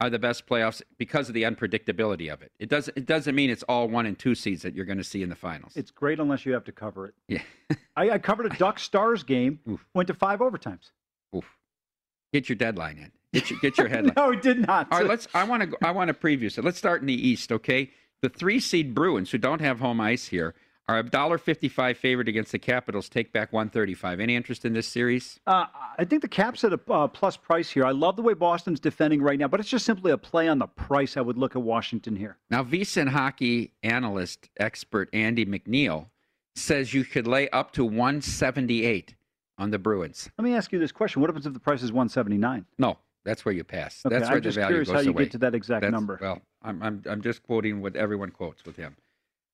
[0.00, 2.50] are the best playoffs because of the unpredictability of it.
[2.58, 5.04] It doesn't it doesn't mean it's all one and two seeds that you're going to
[5.04, 5.72] see in the finals.
[5.76, 7.14] It's great unless you have to cover it.
[7.28, 7.42] Yeah.
[7.96, 9.84] I, I, covered a Duck Stars game, Oof.
[9.94, 10.90] went to five overtimes.
[11.36, 11.44] Oof.
[12.32, 13.12] Get your deadline in.
[13.32, 14.14] Get your, get your headline.
[14.16, 14.88] no, it did not.
[14.90, 15.28] All right, let's.
[15.34, 15.76] I want to.
[15.86, 16.50] I want to preview.
[16.50, 17.52] So let's start in the East.
[17.52, 17.90] Okay,
[18.22, 20.54] the three seed Bruins, who don't have home ice here,
[20.88, 23.08] are a dollar fifty-five favorite against the Capitals.
[23.10, 24.18] Take back one thirty-five.
[24.18, 25.38] Any interest in this series?
[25.46, 25.66] Uh,
[25.98, 27.84] I think the Caps at a uh, plus price here.
[27.84, 30.58] I love the way Boston's defending right now, but it's just simply a play on
[30.58, 31.16] the price.
[31.18, 32.38] I would look at Washington here.
[32.50, 36.06] Now, VSiN hockey analyst expert Andy McNeil
[36.56, 39.14] says you could lay up to one seventy-eight
[39.58, 40.30] on the Bruins.
[40.38, 42.64] Let me ask you this question: What happens if the price is one seventy-nine?
[42.78, 42.96] No,
[43.28, 44.02] that's where you pass.
[44.06, 45.24] Okay, That's where I'm the just curious how you away.
[45.24, 46.18] get to that exact That's- number.
[46.20, 48.96] Well, I'm, I'm I'm just quoting what everyone quotes with him.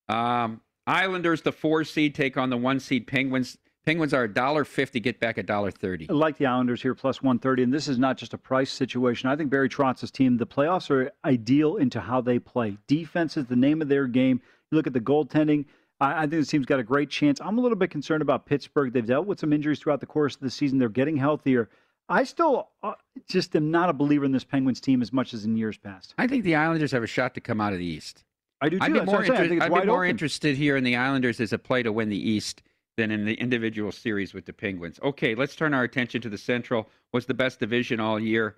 [0.08, 3.58] Um, Islanders, the four seed, take on the one seed Penguins.
[3.86, 5.00] Penguins are a dollar fifty.
[5.00, 6.08] Get back a dollar thirty.
[6.08, 9.28] I like the Islanders here plus 130, and this is not just a price situation.
[9.28, 12.78] I think Barry Trotz's team, the playoffs are ideal into how they play.
[12.86, 14.40] Defense is the name of their game.
[14.70, 15.66] You look at the goaltending.
[16.00, 17.40] I, I think this team's got a great chance.
[17.42, 18.92] I'm a little bit concerned about Pittsburgh.
[18.92, 20.78] They've dealt with some injuries throughout the course of the season.
[20.78, 21.68] They're getting healthier.
[22.08, 22.94] I still uh,
[23.28, 26.14] just am not a believer in this Penguins team as much as in years past.
[26.18, 28.24] I think the Islanders have a shot to come out of the East.
[28.60, 28.84] I do too.
[28.84, 30.10] I'd be That's more, inter- I'd be more open.
[30.10, 32.62] interested here in the Islanders as a play to win the East
[32.96, 35.00] than in the individual series with the Penguins.
[35.02, 36.88] Okay, let's turn our attention to the Central.
[37.12, 38.56] Was the best division all year.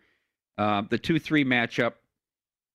[0.58, 1.94] Uh, the two-three matchup.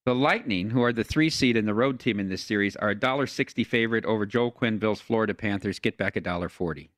[0.06, 2.90] The Lightning, who are the three seed and the road team in this series, are
[2.90, 5.78] a dollar sixty favorite over Joel Quenneville's Florida Panthers.
[5.78, 6.90] Get back a dollar forty.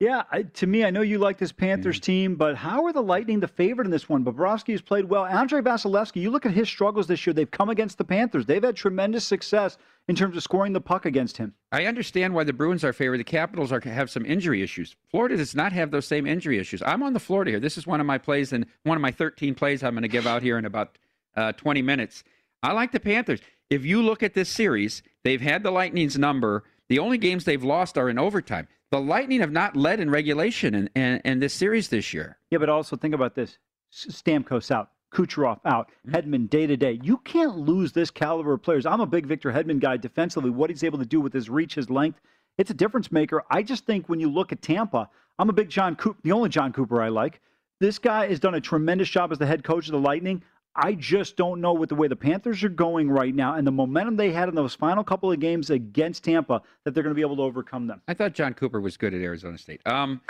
[0.00, 3.02] Yeah, I, to me, I know you like this Panthers team, but how are the
[3.02, 4.24] Lightning the favorite in this one?
[4.24, 5.26] Bobrovsky has played well.
[5.26, 7.34] Andrei Vasilevskiy, you look at his struggles this year.
[7.34, 8.46] They've come against the Panthers.
[8.46, 11.52] They've had tremendous success in terms of scoring the puck against him.
[11.72, 13.18] I understand why the Bruins are favored.
[13.18, 14.94] The Capitals are have some injury issues.
[15.10, 16.80] Florida does not have those same injury issues.
[16.82, 17.60] I'm on the Florida here.
[17.60, 20.08] This is one of my plays and one of my 13 plays I'm going to
[20.08, 20.96] give out here in about
[21.36, 22.22] uh, 20 minutes.
[22.62, 23.40] I like the Panthers.
[23.68, 26.62] If you look at this series, they've had the Lightning's number.
[26.88, 28.68] The only games they've lost are in overtime.
[28.90, 32.38] The Lightning have not led in regulation in, in, in this series this year.
[32.50, 33.58] Yeah, but also think about this
[33.92, 36.16] Stamkos out, Kucherov out, mm-hmm.
[36.16, 36.98] Hedman day to day.
[37.02, 38.86] You can't lose this caliber of players.
[38.86, 40.50] I'm a big Victor Hedman guy defensively.
[40.50, 42.20] What he's able to do with his reach, his length,
[42.56, 43.44] it's a difference maker.
[43.50, 46.48] I just think when you look at Tampa, I'm a big Jon Cooper, the only
[46.48, 47.40] Jon Cooper I like.
[47.80, 50.42] This guy has done a tremendous job as the head coach of the Lightning.
[50.74, 53.72] I just don't know with the way the Panthers are going right now and the
[53.72, 57.18] momentum they had in those final couple of games against Tampa that they're going to
[57.18, 58.00] be able to overcome them.
[58.06, 59.80] I thought John Cooper was good at Arizona State.
[59.86, 60.20] Um,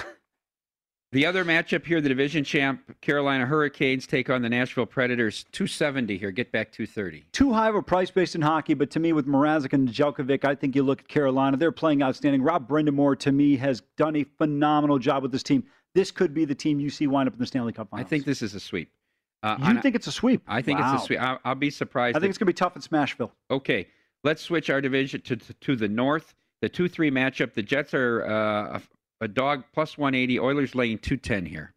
[1.12, 5.44] the other matchup here, the division champ Carolina Hurricanes take on the Nashville Predators.
[5.52, 7.26] 270 here, get back 230.
[7.32, 10.44] Too high of a price based in hockey, but to me, with Mrazek and Nedeljkovic,
[10.44, 11.56] I think you look at Carolina.
[11.56, 12.42] They're playing outstanding.
[12.42, 15.64] Rob Brind'Amour, to me, has done a phenomenal job with this team.
[15.94, 18.06] This could be the team you see wind up in the Stanley Cup Finals.
[18.06, 18.90] I think this is a sweep.
[19.42, 20.42] Uh, you think it's a sweep?
[20.48, 20.94] I think Wow.
[20.94, 21.20] it's a sweep.
[21.20, 22.16] I'll, I'll be surprised.
[22.16, 23.30] I think if- it's going to be tough in Smashville.
[23.50, 23.86] Okay,
[24.24, 26.34] let's switch our division to to, to the north.
[26.60, 27.54] The two three matchup.
[27.54, 28.78] The Jets are uh,
[29.20, 30.40] a, a dog plus one eighty.
[30.40, 31.74] Oilers laying two ten here.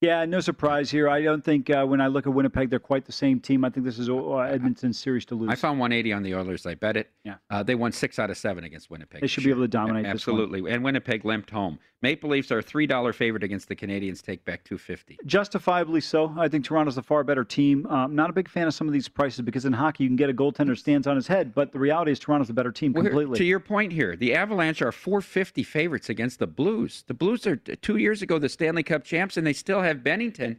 [0.00, 1.08] Yeah, no surprise here.
[1.08, 3.64] I don't think uh, when I look at Winnipeg, they're quite the same team.
[3.64, 5.48] I think this is uh, Edmonton's series to lose.
[5.50, 6.66] I found one eighty on the Oilers.
[6.66, 7.10] I bet it.
[7.24, 7.36] Yeah.
[7.48, 9.20] Uh, they won six out of seven against Winnipeg.
[9.22, 10.04] They should be able to dominate.
[10.04, 10.68] Absolutely.
[10.70, 11.78] And Winnipeg limped home.
[12.04, 14.20] Maple Leafs are a three dollar favorite against the Canadiens.
[14.20, 15.16] Take back two fifty.
[15.24, 16.34] Justifiably so.
[16.36, 17.86] I think Toronto's a far better team.
[17.86, 20.10] Um, I'm not a big fan of some of these prices because in hockey you
[20.10, 22.70] can get a goaltender stands on his head, but the reality is Toronto's a better
[22.70, 23.38] team Well, completely.
[23.38, 27.04] to your point here, the Avalanche are 450 favorites against the Blues.
[27.06, 30.58] The Blues are two years ago the Stanley Cup champs, and they still have Binnington.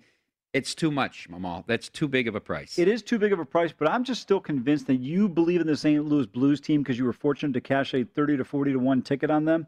[0.51, 1.63] It's too much, Mamal.
[1.67, 2.79] That's too big of a price.
[2.79, 5.61] It is too big of a price, but I'm just still convinced that you believe
[5.61, 6.03] in the St.
[6.03, 9.01] Louis Blues team because you were fortunate to cash a 30 to 40 to 1
[9.03, 9.67] ticket on them.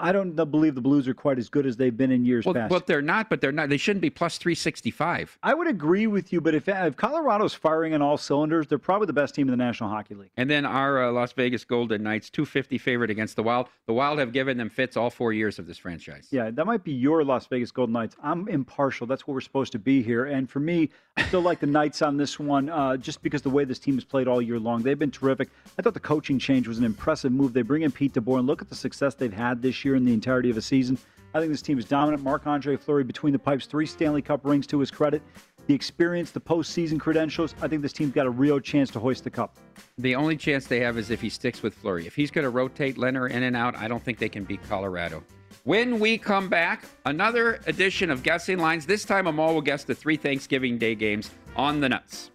[0.00, 2.54] I don't believe the Blues are quite as good as they've been in years well,
[2.54, 2.70] past.
[2.70, 3.68] well, they're not, but they're not.
[3.68, 5.38] They shouldn't be plus 365.
[5.42, 9.06] I would agree with you, but if, if Colorado's firing on all cylinders, they're probably
[9.06, 10.30] the best team in the National Hockey League.
[10.36, 13.68] And then our uh, Las Vegas Golden Knights, 250 favorite against the Wild.
[13.86, 16.28] The Wild have given them fits all four years of this franchise.
[16.30, 18.14] Yeah, that might be your Las Vegas Golden Knights.
[18.22, 19.06] I'm impartial.
[19.06, 20.26] That's what we're supposed to be here.
[20.26, 23.50] And for me, I still like the Knights on this one uh, just because the
[23.50, 24.82] way this team has played all year long.
[24.82, 25.48] They've been terrific.
[25.76, 27.52] I thought the coaching change was an impressive move.
[27.52, 30.04] They bring in Pete DeBoer and look at the success they've had this year in
[30.04, 30.98] the entirety of a season.
[31.34, 32.22] I think this team is dominant.
[32.22, 35.22] Marc Andre Fleury between the pipes, three Stanley Cup rings to his credit.
[35.66, 39.24] The experience, the postseason credentials, I think this team's got a real chance to hoist
[39.24, 39.58] the cup.
[39.98, 42.06] The only chance they have is if he sticks with Fleury.
[42.06, 44.66] If he's going to rotate Leonard in and out, I don't think they can beat
[44.66, 45.22] Colorado.
[45.64, 48.86] When we come back, another edition of Guessing Lines.
[48.86, 52.30] This time, Amal will guess the three Thanksgiving Day games on the nuts.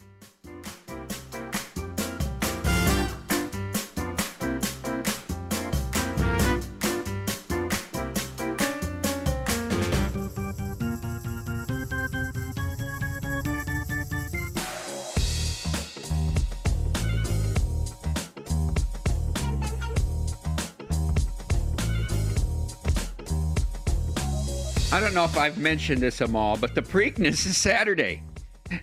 [25.13, 28.23] Don't know if I've mentioned this, Amal, but the Preakness is Saturday.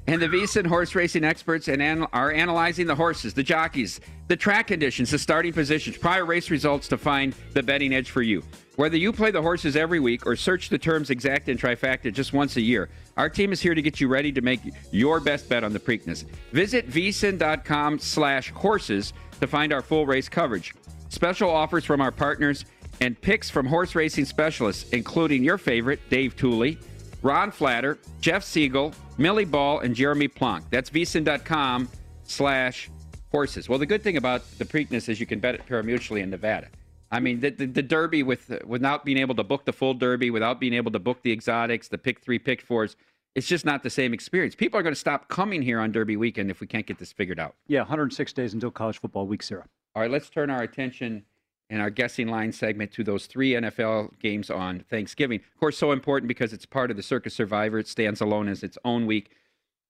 [0.07, 4.37] And the VSiN horse racing experts and an- are analyzing the horses, the jockeys, the
[4.37, 8.45] track conditions, the starting positions, prior race results to find the betting edge for you.
[8.77, 12.33] Whether you play the horses every week or search the terms exacta and trifecta just
[12.33, 14.61] once a year, our team is here to get you ready to make
[14.93, 16.25] your best bet on the Preakness.
[16.53, 20.75] Visit vsin.com slash horses to find our full race coverage.
[21.09, 22.67] Special offers from our partners
[23.01, 26.79] and picks from horse racing specialists, including your favorite, Dave Tuley,
[27.23, 30.65] Ron Flatter, Jeff Siegel, Millie Ball, and Jeremy Plonk.
[30.71, 31.89] That's vsin.com
[32.25, 32.91] slash
[33.31, 33.69] horses.
[33.69, 36.69] Well, the good thing about the Preakness is you can bet it parimutually in Nevada.
[37.11, 40.31] I mean, the, the, the Derby with without being able to book the full Derby,
[40.31, 42.97] without being able to book the exotics, the pick three, pick fours,
[43.35, 44.55] it's just not the same experience.
[44.55, 47.13] People are going to stop coming here on Derby weekend if we can't get this
[47.13, 47.57] figured out.
[47.67, 49.65] Yeah, 106 days until college football week zero.
[49.95, 51.25] All right, let's turn our attention
[51.71, 55.41] in our guessing line segment to those three NFL games on Thanksgiving.
[55.55, 57.79] Of course, so important because it's part of the Circa Survivor.
[57.79, 59.31] It stands alone as its own week.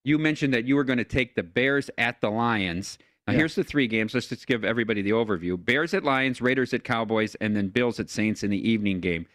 [0.04, 2.98] You mentioned that you were going to take the Bears at the Lions.
[3.26, 3.38] Now, Yeah.
[3.40, 4.14] here's the three games.
[4.14, 7.98] Let's just give everybody the overview Bears at Lions, Raiders at Cowboys, and then Bills
[7.98, 9.26] at Saints in the evening game.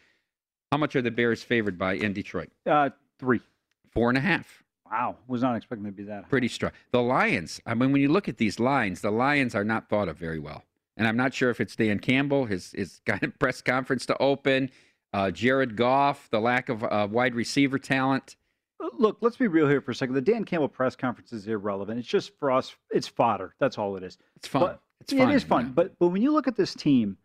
[0.71, 2.49] How much are the Bears favored by in Detroit?
[2.65, 3.41] Uh, three.
[3.91, 4.63] Four and a half.
[4.91, 6.23] Wow, was not expecting to be that.
[6.25, 6.29] high.
[6.29, 6.71] pretty strong.
[6.91, 10.07] The Lions, I mean, when you look at these lines, the Lions are not thought
[10.07, 10.63] of very well.
[10.97, 14.17] And I'm not sure if it's Dan Campbell, his his kind of press conference to
[14.21, 14.69] open,
[15.13, 18.35] uh, Jared Goff, the lack of uh, wide receiver talent.
[18.97, 20.15] Look, let's be real here for a second.
[20.15, 21.97] The Dan Campbell press conference is irrelevant.
[21.99, 22.75] It's just for us.
[22.91, 23.55] It's fodder.
[23.59, 24.17] That's all it is.
[24.35, 24.61] It's fun.
[24.61, 25.29] But- it's fun.
[25.29, 25.65] It is fun.
[25.65, 25.71] yeah.
[25.75, 27.17] But but when you look at this team,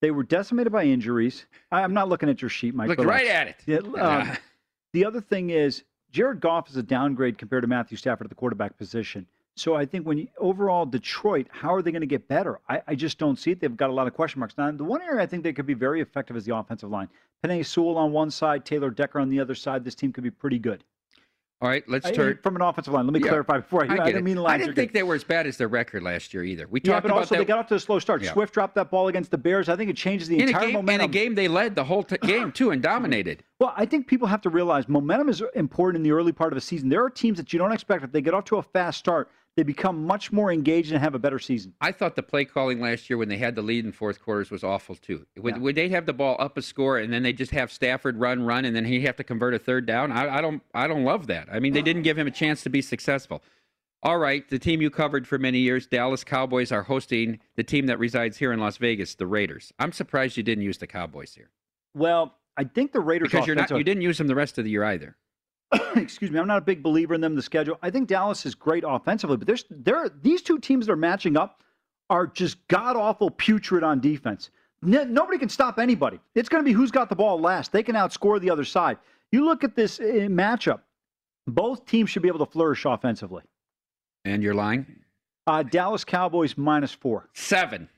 [0.00, 1.46] they were decimated by injuries.
[1.72, 2.88] I, I'm not looking at your sheet, Mike.
[2.88, 3.56] Look uh, right at it.
[3.66, 4.36] Yeah, um,
[4.92, 8.36] the other thing is Jared Goff is a downgrade compared to Matthew Stafford at the
[8.36, 9.26] quarterback position.
[9.56, 12.60] So I think when you, overall Detroit, how are they going to get better?
[12.68, 13.60] I, I just don't see it.
[13.60, 14.54] They've got a lot of question marks.
[14.58, 17.08] Now, the one area I think they could be very effective is the offensive line.
[17.42, 19.82] Penei Sewell on one side, Taylor Decker on the other side.
[19.82, 20.84] This team could be pretty good.
[21.62, 22.38] All right, let's I- turn.
[22.42, 23.06] from an offensive line.
[23.06, 24.24] Let me Yeah, clarify before I, I, I, get didn't it.
[24.24, 24.76] mean I didn't are good.
[24.76, 26.66] think they were as bad as their record last year either.
[26.68, 28.20] We Yeah, talked but about also that they got off to a slow start.
[28.20, 28.34] Yeah.
[28.34, 29.70] Swift dropped that ball against the Bears.
[29.70, 30.74] I think it changes the in a entire game.
[30.74, 31.04] momentum.
[31.06, 33.42] In a game, they led the whole t- game too and dominated.
[33.58, 36.58] Well, I think people have to realize momentum is important in the early part of
[36.58, 36.90] a season.
[36.90, 39.30] There are teams that you don't expect if they get off to a fast start,
[39.56, 41.74] they become much more engaged and have a better season.
[41.80, 44.50] I thought the play calling last year when they had the lead in fourth quarters
[44.50, 45.26] was awful too.
[45.38, 45.60] Would, Yeah.
[45.62, 48.42] would they have the ball up a score and then they just have Stafford run,
[48.42, 50.12] run, and then he'd have to convert a third down?
[50.12, 51.48] I, I don't, I don't love that.
[51.50, 53.42] I mean, they didn't give him a chance to be successful.
[54.02, 57.86] All right, the team you covered for many years, Dallas Cowboys, are hosting the team
[57.86, 59.72] that resides here in Las Vegas, the Raiders.
[59.78, 61.50] I'm surprised you didn't use the Cowboys here
[61.94, 64.64] Well, I think the Raiders because you're not, you didn't use them the rest of
[64.64, 65.16] the year either.
[65.96, 67.34] excuse me, I'm not a big believer in them.
[67.34, 70.92] The schedule, I think Dallas is great offensively, but there's there these two teams that
[70.92, 71.62] are matching up
[72.08, 74.50] are just god awful putrid on defense.
[74.82, 76.20] Nobody can stop anybody.
[76.34, 77.72] It's going to be who's got the ball last.
[77.72, 78.98] They can outscore the other side.
[79.32, 80.80] You look at this uh, matchup;
[81.46, 83.42] both teams should be able to flourish offensively.
[84.24, 84.86] And you're lying.
[85.46, 87.28] Uh, Dallas Cowboys minus four.
[87.34, 87.88] Seven.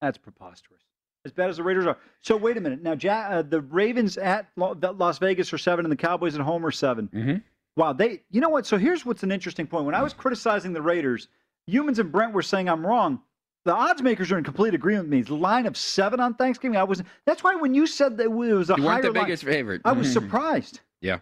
[0.00, 0.82] That's preposterous.
[1.28, 1.98] As bad as the Raiders are.
[2.22, 2.82] So wait a minute.
[2.82, 6.64] Now, ja- uh, the Ravens at Las Vegas are seven, and the Cowboys at home
[6.64, 7.36] are 7 Mm-hmm.
[7.76, 8.22] Wow, they.
[8.30, 8.66] You know what?
[8.66, 9.84] So here's what's an interesting point.
[9.84, 11.28] When I was criticizing the Raiders,
[11.66, 13.20] humans and Brent were saying I'm wrong.
[13.66, 15.22] The odds makers are in complete agreement with me.
[15.22, 17.02] The line of seven on Thanksgiving, I was.
[17.26, 19.44] That's why when you said that it was a You higher weren't the line, biggest
[19.44, 19.82] favorite.
[19.84, 20.12] I was Mhm.
[20.14, 20.80] surprised.
[21.02, 21.18] Yeah.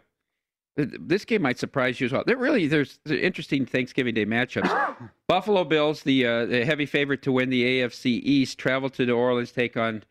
[0.76, 2.24] Th- This game might surprise you as well.
[2.26, 4.96] There really, there's the interesting Thanksgiving Day matchups.
[5.28, 9.16] Buffalo Bills, the, uh, the heavy favorite to win the AFC East, travel to New
[9.16, 10.04] Orleans, take on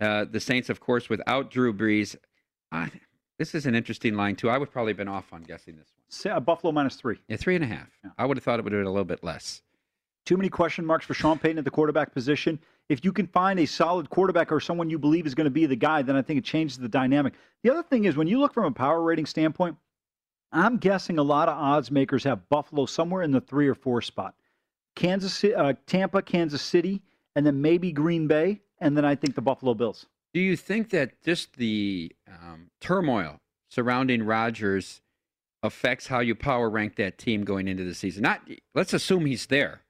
[0.00, 2.16] uh, the Saints, of course, without Drew Brees.
[2.72, 2.90] I,
[3.38, 4.48] this is an interesting line too.
[4.50, 6.04] I would probably have been off on guessing this one.
[6.08, 7.18] Sa- uh, Buffalo minus three.
[7.28, 7.88] Yeah, three and a half.
[8.04, 8.10] Yeah.
[8.18, 9.62] I would have thought it would have been a little bit less.
[10.26, 12.60] Too many question marks for Sean Payton at the quarterback position.
[12.90, 15.64] If you can find a solid quarterback or someone you believe is going to be
[15.66, 17.34] the guy, then I think it changes the dynamic.
[17.62, 19.76] The other thing is when you look from a power rating standpoint,
[20.52, 24.02] I'm guessing a lot of odds makers have Buffalo somewhere in the three or four
[24.02, 24.34] spot.
[24.96, 27.00] Kansas, uh, Tampa, Kansas City,
[27.36, 30.06] and then maybe Green Bay, and then I think the Buffalo Bills.
[30.34, 35.00] Do you think that just the um, turmoil surrounding Rodgers
[35.62, 38.22] affects how you power rank that team going into the season?
[38.22, 39.82] Not let's assume he's there,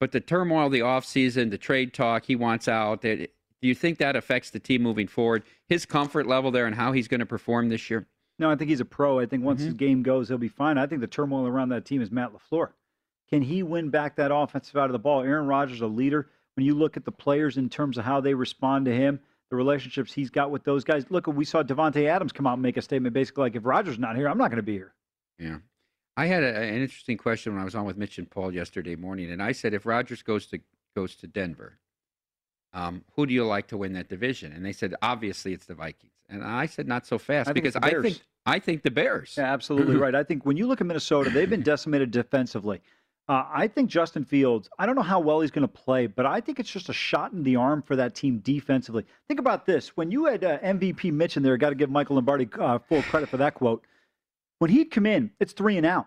[0.00, 3.02] but the turmoil, the offseason, the trade talk, he wants out.
[3.02, 3.26] Do
[3.60, 5.44] you think that affects the team moving forward?
[5.68, 8.06] His comfort level there and how he's going to perform this year?
[8.38, 9.18] No, I think he's a pro.
[9.18, 9.64] I think once Mhm.
[9.66, 10.78] his game goes, he'll be fine.
[10.78, 12.70] I think the turmoil around that team is Matt LaFleur.
[13.30, 15.22] Can he win back that offensive out of the ball?
[15.22, 16.28] Aaron Rodgers, a leader.
[16.54, 19.20] When you look at the players in terms of how they respond to him,
[19.50, 21.10] the relationships he's got with those guys.
[21.10, 23.98] Look, we saw Davante Adams come out and make a statement basically like, if Rodgers
[23.98, 24.94] not here, I'm not going to be here.
[25.38, 25.58] Yeah.
[26.16, 28.96] I had a, an interesting question when I was on with Mitch and Paul yesterday
[28.96, 30.58] morning, and I said if Rodgers goes to
[30.96, 31.78] goes to Denver,
[32.72, 34.52] um, who do you like to win that division?
[34.52, 37.76] And they said obviously it's the Vikings, and I said not so fast I because
[37.76, 39.34] I think I think the Bears.
[39.36, 40.14] Yeah, absolutely right.
[40.14, 42.80] I think when you look at Minnesota, they've been decimated defensively.
[43.28, 46.24] Uh, I think Justin Fields, I don't know how well he's going to play, but
[46.24, 49.04] I think it's just a shot in the arm for that team defensively.
[49.28, 49.94] Think about this.
[49.98, 53.02] When you had uh, MVP Mitch in there, got to give Michael Lombardi uh, full
[53.02, 53.84] credit for that quote.
[54.60, 56.06] When he'd come in, it's three and out.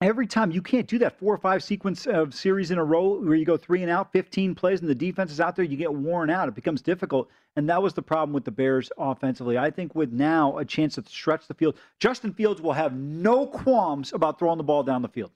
[0.00, 3.20] Every time you can't do that four or five sequence of series in a row
[3.20, 5.76] where you go three and out, 15 plays, and the defense is out there, you
[5.76, 6.48] get worn out.
[6.48, 7.30] It becomes difficult.
[7.56, 9.56] And that was the problem with the Bears offensively.
[9.56, 13.46] I think with now a chance to stretch the field, Justin Fields will have no
[13.46, 15.30] qualms about throwing the ball down the field.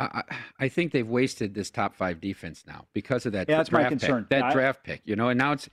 [0.00, 0.22] I,
[0.60, 3.48] I think they've wasted this top five defense now because of that.
[3.48, 4.24] Yeah, that's my concern.
[4.24, 5.68] Pick, that I- draft pick, you know, and now it's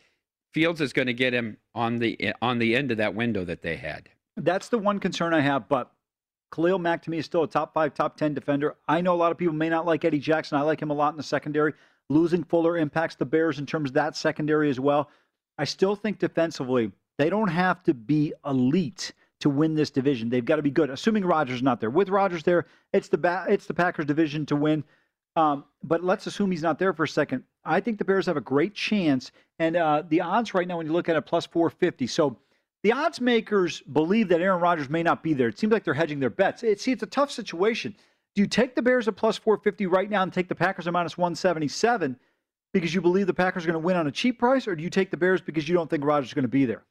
[0.55, 3.61] Fields is going to get him on the on the end of that window that
[3.61, 4.09] they had.
[4.37, 5.67] That's the one concern I have.
[5.67, 5.91] But
[6.55, 8.75] Khalil Mack to me is still a top five, top 10 defender.
[8.87, 10.57] I know a lot of people may not like Eddie Jackson.
[10.57, 11.73] I like him a lot in the secondary.
[12.09, 15.09] Losing Fuller impacts the Bears in terms of that secondary as well.
[15.57, 20.29] I still think defensively, they don't have to be elite to win this division.
[20.29, 21.89] They've got to be good, assuming Rodgers is not there.
[21.89, 24.83] With Rodgers there, it's the ba- it's the Packers division to win.
[25.35, 27.43] Um, but let's assume he's not there for a second.
[27.65, 30.87] I think the Bears have a great chance, and uh, the odds right now, when
[30.87, 32.07] you look at it, plus 450.
[32.07, 32.37] So
[32.85, 35.47] the odds makers believe that Aaron Rodgers may not be there.
[35.47, 36.61] It seems like they're hedging their bets.
[36.61, 37.95] It, see, it's a tough situation.
[38.35, 40.93] Do you take the Bears at plus 450 right now and take the Packers at
[40.93, 42.15] minus 177
[42.73, 44.83] because you believe the Packers are going to win on a cheap price, or do
[44.83, 46.83] you take the Bears because you don't think Rodgers is going to be there?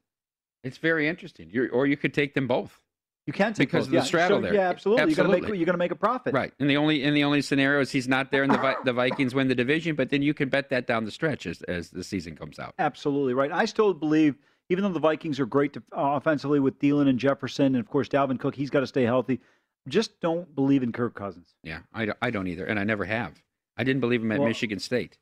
[0.65, 1.49] It's very interesting.
[1.53, 2.77] You're, or you could take them both.
[3.29, 3.87] You can take Because both.
[3.87, 4.03] of the yeah.
[4.03, 4.55] straddle so, there.
[4.55, 5.05] Yeah, absolutely.
[5.05, 5.59] You're going to make Absolutely.
[5.59, 6.35] you're going to make a profit.
[6.35, 6.53] Right.
[6.59, 9.33] And the only and the only scenario is he's not there and the the Vikings
[9.33, 12.03] win the division, but then you can bet that down the stretch as, as the
[12.03, 12.75] season comes out.
[12.81, 13.53] Absolutely right.
[13.53, 14.35] I still believe,
[14.69, 17.89] even though the Vikings are great to, uh, offensively with Thielen and Jefferson, and of
[17.89, 19.41] course Dalvin Cook, he's got to stay healthy.
[19.89, 21.55] Just don't believe in Kirk Cousins.
[21.63, 23.43] Yeah, I don't, I don't either, and I never have.
[23.77, 25.19] I didn't believe him at Well- Michigan State.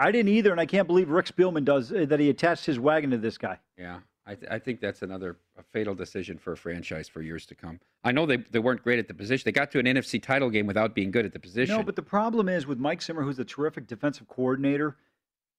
[0.00, 2.20] I didn't either, and I can't believe Rick Spielman does uh, that.
[2.20, 3.58] He attached his wagon to this guy.
[3.76, 7.46] Yeah, I, th- I think that's another a fatal decision for a franchise for years
[7.46, 7.80] to come.
[8.04, 9.42] I know they, they weren't great at the position.
[9.44, 11.76] They got to an NFC title game without being good at the position.
[11.76, 14.96] No, but the problem is with Mike Zimmer, who's a terrific defensive coordinator,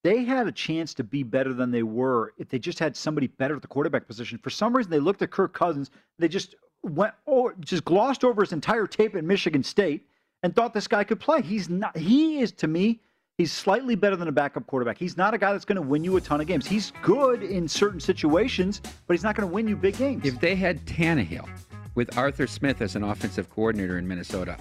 [0.03, 3.27] they had a chance to be better than they were if they just had somebody
[3.27, 4.37] better at the quarterback position.
[4.37, 5.91] For some reason, they looked at Kirk Cousins.
[6.17, 10.05] They just went or just glossed over his entire tape at Michigan State
[10.43, 11.41] and thought this guy could play.
[11.41, 11.97] He's not.
[11.97, 13.01] He is to me.
[13.37, 14.97] He's slightly better than a backup quarterback.
[14.97, 16.67] He's not a guy that's going to win you a ton of games.
[16.67, 20.25] He's good in certain situations, but he's not going to win you big games.
[20.25, 21.47] if they had Tannehill
[21.95, 24.57] with Arthur Smith as an offensive coordinator in Minnesota,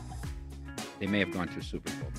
[1.00, 2.10] they may have gone to a Super Bowl.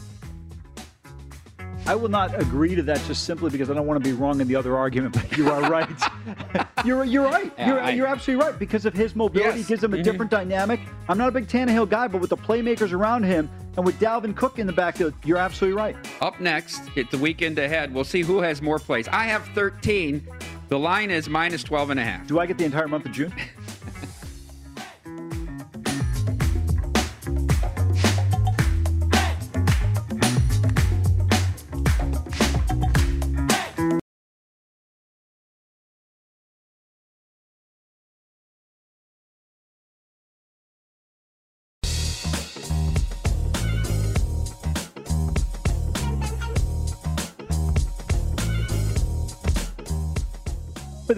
[1.89, 4.39] I will not agree to that just simply because I don't want to be wrong
[4.41, 5.15] in the other argument.
[5.15, 5.89] But you are right.
[6.85, 7.51] you're you're right.
[7.57, 9.67] Yeah, You're, I- you're absolutely right because of his mobility Yes.
[9.67, 10.03] gives him a Mhm.
[10.03, 10.79] different dynamic.
[11.07, 14.35] I'm not a big Tannehill guy, but with the playmakers around him and with Dalvin
[14.35, 15.95] Cook in the backfield, you're absolutely right.
[16.21, 17.91] Up next, it's the weekend ahead.
[17.91, 19.07] We'll see who has more plays.
[19.07, 20.27] I have 13.
[20.67, 22.27] The line is minus 12 and a half.
[22.27, 23.33] Do I get the entire month of June?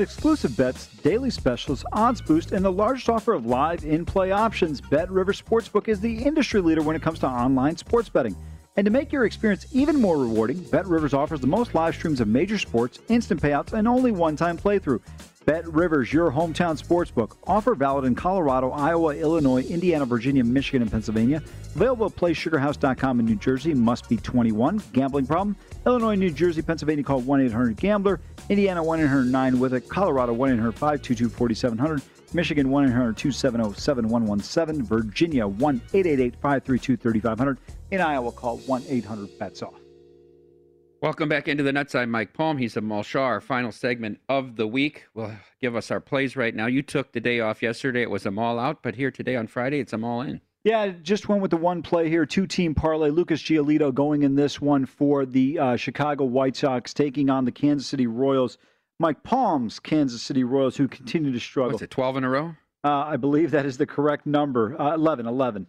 [0.01, 4.81] exclusive bets, daily specials, odds boost, and the largest offer of live in play options,
[4.81, 8.35] Bet River Sportsbook is the industry leader when it comes to online sports betting.
[8.77, 12.21] And to make your experience even more rewarding, Bet Rivers offers the most live streams
[12.21, 15.01] of major sports, instant payouts, and only one time playthrough.
[15.43, 17.35] Bet Rivers, your hometown sportsbook.
[17.47, 21.41] Offer valid in Colorado, Iowa, Illinois, Indiana, Virginia, Michigan, and Pennsylvania.
[21.75, 23.73] Available at PlaySugarHouse.com in New Jersey.
[23.73, 24.81] Must be 21.
[24.93, 25.57] Gambling problem?
[25.85, 27.03] Illinois, New Jersey, Pennsylvania.
[27.03, 28.21] Call 1 800 Gambler.
[28.49, 29.89] Indiana 1 800 9 with it.
[29.89, 32.01] Colorado 1 800 522 4700.
[32.33, 34.85] Michigan 1 800 270 7117.
[34.85, 37.57] Virginia 1 888 532 3500.
[37.91, 39.73] In Iowa, call 1 800 BETS OFF.
[41.01, 41.93] Welcome back into the Nuts.
[41.93, 42.57] I'm Mike Palm.
[42.57, 45.03] He's a Mulshaw, our final segment of the week.
[45.13, 46.67] Will give us our plays right now.
[46.67, 48.01] You took the day off yesterday.
[48.01, 50.39] It was a mall out, but here today on Friday, it's a mall in.
[50.63, 53.09] Yeah, just went with the one play here, two team parlay.
[53.09, 57.51] Lucas Giolito going in this one for the uh, Chicago White Sox, taking on the
[57.51, 58.57] Kansas City Royals.
[58.99, 61.71] Mike Palm's Kansas City Royals, who continue to struggle.
[61.71, 62.55] What's it, 12 in a row?
[62.85, 64.79] Uh, I believe that is the correct number.
[64.79, 65.67] Uh, 11, 11.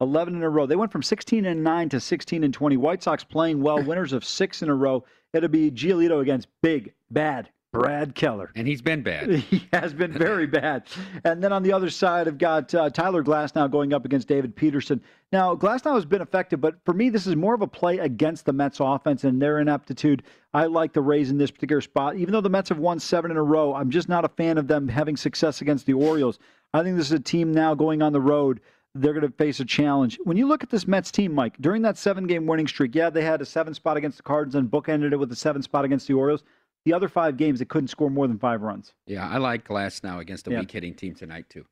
[0.00, 0.66] 11 in a row.
[0.66, 2.76] They went from 16 and 9 to 16 and 20.
[2.76, 5.04] White Sox playing well, winners of six in a row.
[5.32, 8.52] It'll be Giolito against big, bad Brad Keller.
[8.54, 9.28] And he's been bad.
[9.50, 10.84] He has been very bad.
[11.24, 14.54] And then on the other side, I've got uh, Tyler Glasnow going up against David
[14.54, 15.02] Peterson.
[15.32, 18.46] Now, Glasnow has been effective, but for me, this is more of a play against
[18.46, 20.22] the Mets offense and their ineptitude.
[20.54, 22.14] I like the Rays in this particular spot.
[22.14, 24.56] Even though the Mets have won seven in a row, I'm just not a fan
[24.56, 26.38] of them having success against the Orioles.
[26.72, 28.60] I think this is a team now going on the road.
[28.94, 30.18] They're going to face a challenge.
[30.22, 33.10] When you look at this Mets team, Mike, during that seven game winning streak, yeah,
[33.10, 35.84] they had a seven spot against the Cardinals and bookended it with a seven spot
[35.84, 36.44] against the Orioles.
[36.84, 38.92] The other five games, they couldn't score more than five runs.
[39.06, 40.60] Yeah, I like Glasnow against a Yeah.
[40.60, 41.64] weak hitting team tonight, too.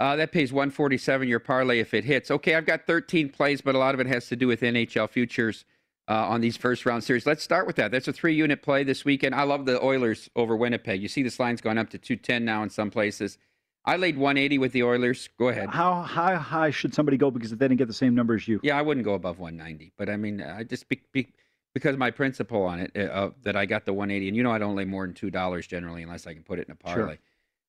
[0.00, 2.30] Uh, that pays 147 your parlay if it hits.
[2.30, 5.08] Okay, I've got 13 plays, but a lot of it has to do with NHL
[5.08, 5.64] futures
[6.08, 7.26] uh, on these first round series.
[7.26, 7.90] Let's start with that.
[7.90, 9.34] That's a three unit play this weekend.
[9.34, 11.00] I love the Oilers over Winnipeg.
[11.00, 13.38] You see this line's gone up to 210 now in some places.
[13.86, 15.28] I laid 180 with the Oilers.
[15.38, 15.70] Go ahead.
[15.70, 18.58] How high high should somebody go because they didn't get the same number as you?
[18.62, 21.28] Yeah, I wouldn't go above 190, but I mean, I just be, be,
[21.72, 24.50] because my principle on it uh, uh, that I got the 180, and you know
[24.50, 26.88] I don't lay more than two dollars generally unless I can put it in a
[26.88, 26.96] Sure.
[26.96, 27.18] parlay.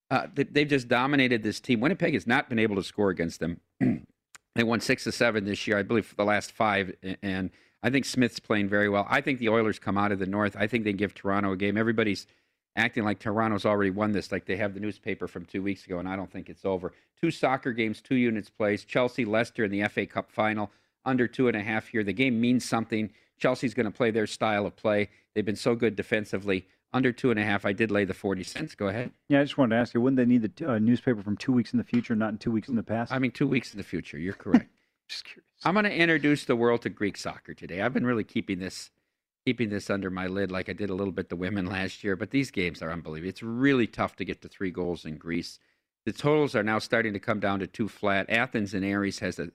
[0.10, 1.82] Uh, they, they've just dominated this team.
[1.82, 3.60] Winnipeg has not been able to score against them.
[4.56, 7.52] they won six to seven this year, I believe, for the last five, and
[7.84, 9.06] I think Smith's playing very well.
[9.10, 10.56] I think the Oilers come out of the North.
[10.58, 11.78] I think they give Toronto a game.
[11.78, 12.26] Everybody's
[12.78, 16.00] acting like Toronto's already won this, like they have the newspaper from two weeks ago,
[16.00, 16.94] and I don't think it's over.
[17.20, 18.88] Two soccer games, two units placed.
[18.88, 20.72] Chelsea, Leicester in the FA Cup final,
[21.04, 22.04] under two and a half here.
[22.04, 23.12] The game means something.
[23.38, 25.10] Chelsea's going to play their style of play.
[25.34, 26.68] They've been so good defensively.
[26.94, 28.76] Under two and a half, I did lay the 40 cents.
[28.76, 29.12] Go ahead.
[29.28, 31.52] Yeah, I just wanted to ask you, wouldn't they need the uh, newspaper from two
[31.52, 33.12] weeks in the future, not in two weeks in the past?
[33.12, 34.18] I mean, two weeks in the future.
[34.18, 34.70] You're correct.
[35.08, 35.46] just curious.
[35.66, 37.82] I'm going to introduce the world to Greek soccer today.
[37.82, 38.92] I've been really keeping this
[39.48, 42.18] keeping this under my lid like I did a little bit the women last year,
[42.18, 43.30] but these games are unbelievable.
[43.30, 45.58] It's really tough to get to three goals in Greece.
[46.06, 48.30] The totals are now starting to come down to two flat.
[48.30, 49.52] Athens and Aris has a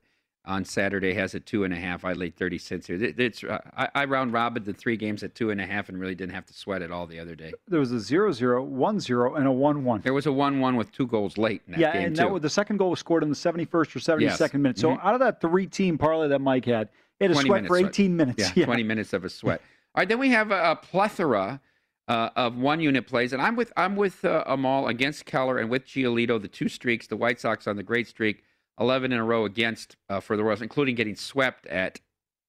[0.46, 2.06] on Saturday has a two and a half.
[2.06, 2.96] I laid thirty cents here.
[3.00, 6.00] It's uh, I, I round robin the three games at two and a half and
[6.00, 7.52] really didn't have to sweat at all the other day.
[7.68, 10.00] There was a 0 0, 1 0, and a 1 1.
[10.00, 12.22] There was a one-one with two goals late in that Yeah, game and too.
[12.22, 14.52] that was, the second goal was scored in the 71st or 72nd Yes.
[14.54, 14.78] minute.
[14.78, 15.04] So Mhm.
[15.04, 16.88] out of that three team parlay that Mike had,
[17.20, 17.90] it had 20 sweat for minutes sweat.
[18.00, 18.38] 18 minutes.
[18.56, 19.60] Yeah, 20 minutes of a sweat.
[19.94, 21.60] All right, then we have a, a plethora
[22.08, 25.70] uh, of one unit plays, and I'm with I'm with uh, Amal against Keller and
[25.70, 28.42] with Giolito, the two streaks, the White Sox on the great streak,
[28.80, 32.00] 11 in a row against uh, for the Royals, including getting swept at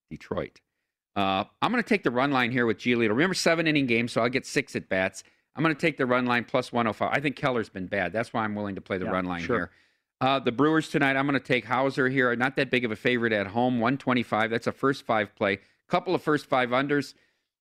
[0.09, 0.61] Detroit.
[1.15, 3.09] Uh, I'm going to take the run line here with Giolito.
[3.09, 5.23] Remember, seven inning game, so I'll get six at bats.
[5.55, 7.09] I'm going to take the run line plus 105.
[7.13, 8.11] I think Keller's been bad.
[8.11, 9.55] That's why I'm willing to play the Yeah, run line sure.
[9.57, 9.71] here.
[10.21, 12.35] Uh, the Brewers tonight, I'm going to take Houser here.
[12.35, 14.49] Not that big of a favorite at home, 125.
[14.49, 15.59] That's a first five play.
[15.87, 17.13] Couple of first five unders.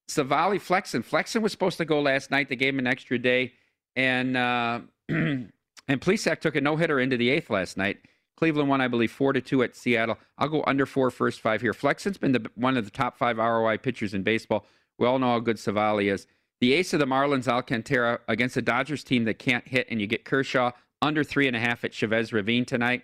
[0.08, 1.02] Civale Flexen.
[1.02, 2.48] Flexen was supposed to go last night.
[2.48, 3.52] They gave him an extra day.
[3.96, 5.50] And uh, and
[5.88, 7.98] Plesac took a no hitter into the eighth last night.
[8.36, 10.18] Cleveland won, I believe, four to two at Seattle.
[10.38, 11.72] I'll go under four first five here.
[11.74, 14.66] Flexen's been the, one of the top five ROI pitchers in baseball.
[14.98, 16.26] We all know how good Civale is.
[16.60, 20.06] The ace of the Marlins, Alcantara, against a Dodgers team that can't hit, and you
[20.06, 23.02] get Kershaw under three and a half at Chavez Ravine tonight.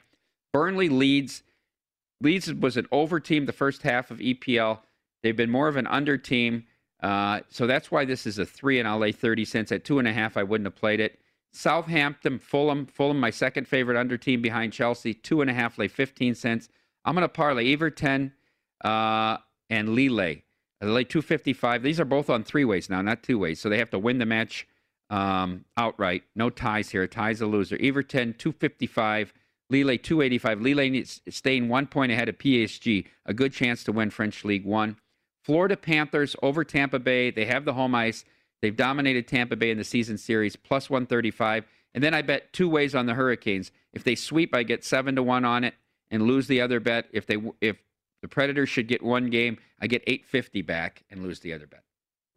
[0.53, 1.43] Burnley leads.
[2.21, 4.81] Leeds was an over team the first half of EPL.
[5.23, 6.67] They've been more of an under team.
[7.01, 9.73] Uh, so that's why this is a three, and I'll lay 30 cents.
[9.73, 11.19] At two and a half, I wouldn't have played it.
[11.53, 15.89] Southampton, Fulham, Fulham, my second favorite under team behind Chelsea, two and a half, lay
[15.89, 16.69] 15 cents.
[17.05, 18.33] I'm going to parlay Everton
[18.85, 19.39] uh,
[19.71, 20.21] and Lille.
[20.81, 21.83] I lay 255.
[21.83, 23.61] These are both on three ways now, not two ways.
[23.61, 24.67] So they have to win the match
[25.11, 26.25] um, outright.
[26.37, 27.07] No ties here.
[27.07, 27.79] Ties a loser.
[27.81, 29.33] Everton 255.
[29.71, 30.61] Lille 285.
[30.61, 33.07] Lille needs, staying one point ahead of PSG.
[33.27, 34.97] A good chance to win French League One.
[35.49, 37.31] Florida Panthers over Tampa Bay.
[37.31, 38.27] They have the home ice.
[38.61, 41.65] They've dominated Tampa Bay in the season series, plus 135.
[41.95, 43.73] And then I bet two ways on the Hurricanes.
[43.95, 45.73] If they sweep, I get seven to one on it
[46.11, 47.07] and lose the other bet.
[47.13, 47.79] If they if
[48.21, 51.83] the Predators should get one game, I get 850 back and lose the other bet.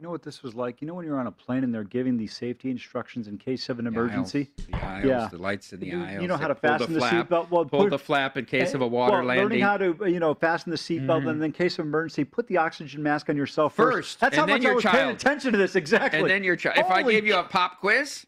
[0.02, 0.82] You know what this was like?
[0.82, 3.68] You know when you're on a plane and they're giving the safety instructions in case
[3.68, 4.50] of an emergency?
[4.68, 5.28] The aisles, Yeah.
[5.30, 6.22] the lights in the You- aisles.
[6.22, 7.50] you know how to fasten the flap, seatbelt?
[7.52, 9.44] Well, pull put- the flap in case Eh, of a water well, landing.
[9.44, 11.28] Learning how to, you know, fasten the seatbelt, Mhm.
[11.30, 13.94] and in case of emergency, put the oxygen mask on yourself first.
[13.96, 15.76] First, That's and how much I was paying attention to this.
[15.76, 16.18] Exactly.
[16.18, 16.78] and then your child.
[16.78, 18.26] If I gave you a pop quiz,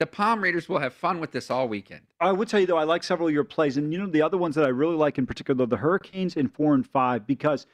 [0.00, 2.02] the palm readers will have fun with this all weekend.
[2.20, 4.20] I would tell you though, I like several of your plays, and you know the
[4.20, 7.66] other ones that I really like in particular, the Hurricanes in four and five, because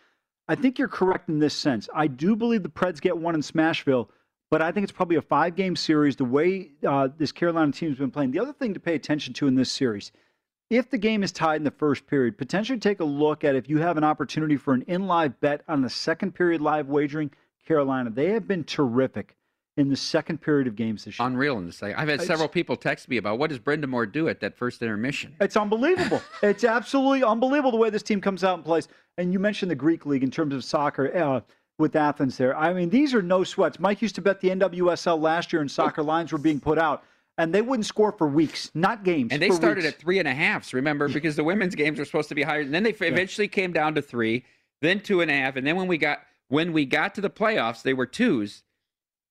[0.51, 1.89] I think you're correct in this sense.
[1.95, 4.09] I do believe the Preds get one in Smashville,
[4.51, 6.17] but I think it's probably a five-game series.
[6.17, 8.33] The way uh, this Carolina team's been playing.
[8.33, 10.11] The other thing to pay attention to in this series,
[10.69, 13.69] if the game is tied in the first period, potentially take a look at if
[13.69, 17.31] you have an opportunity for an in-live bet on the second period live wagering.
[17.65, 19.37] Carolina, they have been terrific
[19.77, 21.27] in the second period of games this year.
[21.27, 21.97] Unreal in the second.
[21.97, 24.83] I've had It's- several people text me about what does Brind'Amour do at that first
[24.83, 25.35] intermission.
[25.41, 26.21] It's unbelievable.
[26.43, 28.89] it's absolutely unbelievable the way this team comes out and plays.
[29.17, 31.41] And you mentioned the Greek league in terms of soccer uh,
[31.79, 32.57] with Athens there.
[32.57, 33.79] I mean, these are no sweats.
[33.79, 37.05] Mike used to bet the NWSL last year and soccer lines were being put out,
[37.39, 39.33] and they wouldn't score for weeks, not games.
[39.33, 39.95] And they started weeks.
[39.95, 42.61] at three and a halfs, remember, because the women's games were supposed to be higher.
[42.61, 44.45] And then they eventually came down to three,
[44.83, 47.31] then two and a half, and then when we got when we got to the
[47.31, 48.65] playoffs, they were twos.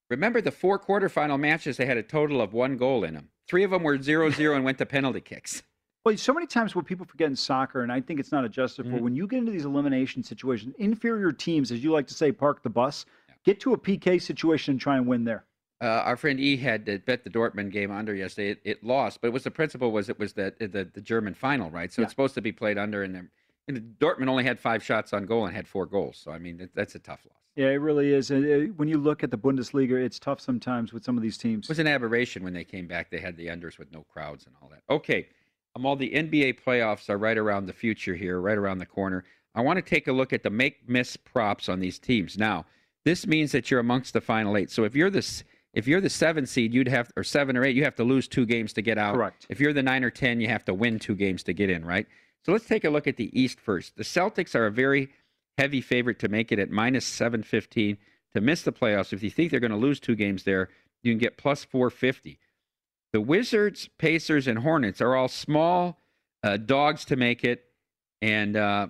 [0.10, 1.78] Remember the four quarterfinal matches?
[1.78, 3.30] They had a total of one goal in them.
[3.48, 5.64] Three of them were zero zero and went to penalty kicks.
[6.06, 8.86] Well, so many times what people forget in soccer, and I think it's not adjusted
[8.86, 9.02] for, Mhm.
[9.02, 12.64] when you get into these elimination situations, inferior teams, as you like to say, park
[12.64, 13.06] the bus,
[13.44, 15.46] get to a PK situation and try and win there.
[15.82, 18.52] Uh, our friend E had to bet the Dortmund game under yesterday.
[18.52, 21.34] It, it lost, but it was the principle was it was the the, the German
[21.34, 21.92] final, right?
[21.92, 22.06] So Yeah.
[22.06, 23.30] it's supposed to be played under, and, then-
[23.70, 26.18] and Dortmund only had five shots on goal and had four goals.
[26.18, 27.38] So I mean, it, that's a tough loss.
[27.56, 28.32] Yeah, it really is.
[28.32, 31.38] And uh, when you look at the Bundesliga, it's tough sometimes with some of these
[31.38, 31.66] teams.
[31.66, 33.10] It was an aberration when they came back.
[33.12, 34.82] They had the unders with no crowds and all that.
[34.90, 35.28] Okay,
[35.76, 39.24] um, all the NBA playoffs are right around the future here, right around the corner.
[39.56, 42.38] I want to take a look at the make miss props on these teams.
[42.38, 42.66] Now,
[43.06, 44.72] this means that you're amongst the final eight.
[44.72, 45.44] So if you're this,
[45.74, 48.28] if you're the seven seed, you'd have or seven or eight, you have to lose
[48.28, 49.16] two games to get out.
[49.16, 49.48] Correct.
[49.50, 51.86] If you're the nine or ten, you have to win two games to get in,
[51.86, 52.08] right?
[52.46, 53.96] So let's take a look at the East first.
[53.96, 55.10] The Celtics are a very
[55.58, 57.98] heavy favorite to make it at minus seven fifteen
[58.34, 59.14] to miss the playoffs.
[59.14, 60.70] If you think they're going to lose two games there,
[61.04, 62.40] you can get plus 450.
[63.12, 65.98] The Wizards, Pacers, and Hornets are all small
[66.44, 67.66] uh, dogs to make it,
[68.22, 68.88] and uh,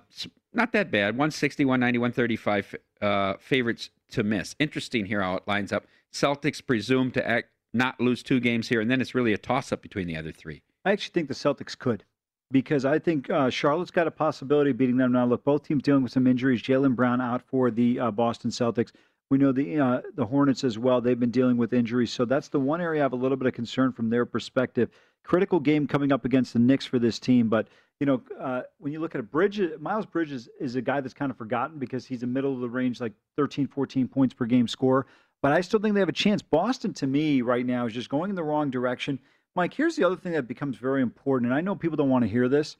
[0.52, 1.14] not that bad.
[1.14, 4.54] 160, 190, 135 uh, favorites to miss.
[4.58, 5.86] Interesting here how it lines up.
[6.12, 9.72] Celtics presumed to act, not lose two games here, and then it's really a toss
[9.72, 10.62] up between the other three.
[10.84, 12.04] I actually think the Celtics could
[12.50, 15.24] because I think uh, Charlotte's got a possibility of beating them now.
[15.24, 16.62] Look, both teams dealing with some injuries.
[16.62, 18.90] Jaylen Brown out for the uh, Boston Celtics.
[19.30, 21.00] We know the uh, the Hornets as well.
[21.00, 23.46] They've been dealing with injuries, so that's the one area I have a little bit
[23.46, 24.90] of concern from their perspective.
[25.22, 27.68] Critical game coming up against the Knicks for this team, but
[28.00, 31.14] you know uh, when you look at a Bridges, Miles Bridges is a guy that's
[31.14, 34.46] kind of forgotten because he's a middle of the range, like 13, 14 points per
[34.46, 35.06] game score.
[35.42, 36.42] But I still think they have a chance.
[36.42, 39.20] Boston, to me, right now is just going in the wrong direction.
[39.56, 42.24] Mike, here's the other thing that becomes very important, and I know people don't want
[42.24, 42.76] to hear this,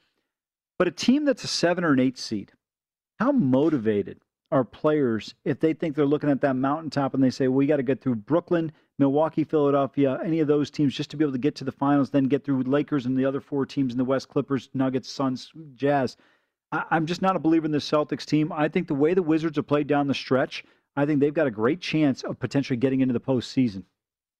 [0.78, 2.52] but a team that's a seven or an eight seed,
[3.18, 4.20] how motivated
[4.52, 7.76] are players if they think they're looking at that mountaintop and they say, we got
[7.76, 11.38] to get through Brooklyn, Milwaukee, Philadelphia, any of those teams, just to be able to
[11.38, 14.04] get to the finals, then get through Lakers and the other four teams in the
[14.04, 16.16] West: Clippers, Nuggets, Suns, Jazz.
[16.72, 18.52] I, I'm just not a believer in the Celtics team.
[18.52, 20.64] I think the way the Wizards have played down the stretch,
[20.96, 23.84] I think they've got a great chance of potentially getting into the postseason.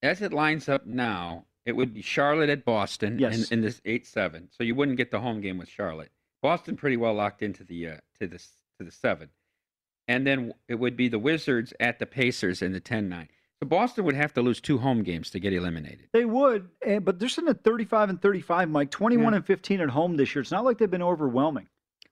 [0.03, 3.51] As it lines up now, it would be Charlotte at Boston Yes.
[3.51, 4.49] in, in this eight seven.
[4.51, 6.11] So you wouldn't get the home game with Charlotte.
[6.43, 9.29] Boston pretty well locked into the uh, to the to the seven,
[10.09, 13.29] and then it would be the Wizards at the Pacers in the 10-9.
[13.63, 16.09] So Boston would have to lose two home games to get eliminated.
[16.15, 16.71] They would,
[17.03, 18.91] but they're sitting at 35 and 35, Mike.
[18.91, 19.37] 21 Yeah.
[19.37, 20.41] and 15 at home this year.
[20.41, 21.69] It's not like they've been overwhelming.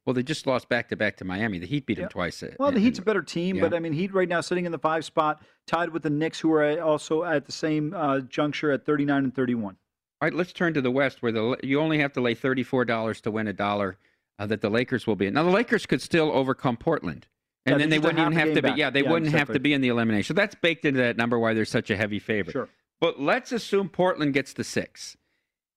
[0.09, 1.59] Well, they just lost back to back to Miami.
[1.59, 2.43] The Heat beat them twice.
[2.43, 3.61] uh, Well, the Heat's a better team, yeah.
[3.61, 6.41] but I mean, Heat right now sitting in the five spot, tied with the Knicks,
[6.41, 9.77] who are also at the same uh, juncture at 39 and 31.
[10.23, 12.87] All right, let's turn to the West, where the you only have to lay thirty-four
[12.87, 13.99] dollars to win a dollar
[14.39, 15.35] uh, that the Lakers will be in.
[15.35, 17.27] Now, the Lakers could still overcome Portland,
[17.67, 18.81] and Yeah, then they wouldn't even have to game be.
[18.81, 20.35] Yeah, they Yeah, wouldn't have to be in the elimination.
[20.35, 22.53] So that's baked into that number why they're such a heavy favorite.
[22.53, 22.69] Sure.
[22.99, 25.19] But let's assume Portland gets the six,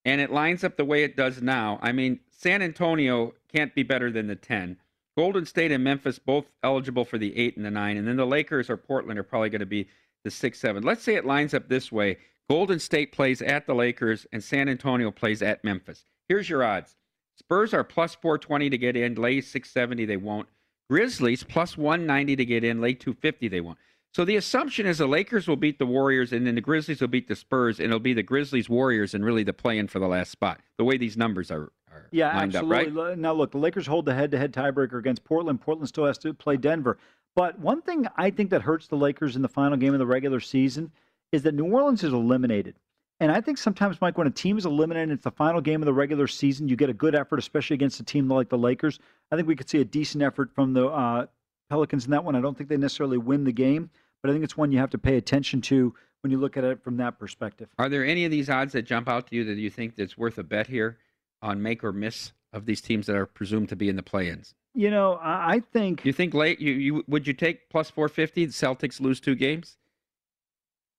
[0.06, 1.80] and it lines up the way it does now.
[1.82, 4.78] I mean, San Antonio can't be better than the ten.
[5.16, 8.26] Golden State and Memphis both eligible for the eight and the nine, and then the
[8.26, 9.88] Lakers or Portland are probably going to be
[10.24, 10.82] the six, seven.
[10.82, 12.18] Let's say it lines up this way:
[12.50, 16.04] Golden State plays at the Lakers, and San Antonio plays at Memphis.
[16.28, 16.96] Here's your odds:
[17.38, 20.50] Spurs are plus four twenty to get in, lay six seventy, they won't.
[20.90, 23.78] Grizzlies plus one ninety to get in, lay two fifty, they won't.
[24.16, 27.08] So the assumption is the Lakers will beat the Warriors, and then the Grizzlies will
[27.08, 30.08] beat the Spurs, and it'll be the Grizzlies Warriors, and really the play-in for the
[30.08, 30.60] last spot.
[30.78, 32.88] The way these numbers are, are Yeah, absolutely.
[32.88, 33.18] up, right?
[33.18, 35.62] Now, look, the Lakers hold the head-to-head tiebreaker against Portland.
[35.62, 36.98] Portland still has to play Denver.
[37.36, 40.06] But one thing I think that hurts the Lakers in the final game of the
[40.06, 40.92] regular season
[41.32, 42.76] is that New Orleans is eliminated.
[43.22, 45.86] And I think sometimes, Mike, when a team is eliminated, it's the final game of
[45.86, 46.68] the regular season.
[46.68, 49.00] You get a good effort, especially against a team like the Lakers.
[49.32, 51.28] I think we could see a decent effort from the uh,
[51.70, 52.36] Pelicans in that one.
[52.36, 54.90] I don't think they necessarily win the game, but I think it's one you have
[54.90, 57.70] to pay attention to when you look at it from that perspective.
[57.78, 60.18] Are there any of these odds that jump out to you that you think that's
[60.18, 60.98] worth a bet here
[61.42, 64.54] on make or miss of these teams that are presumed to be in the play-ins?
[64.74, 66.60] You know, I think You think late?
[66.62, 68.46] You, you would you take plus four fifty?
[68.46, 69.78] The Celtics lose two games.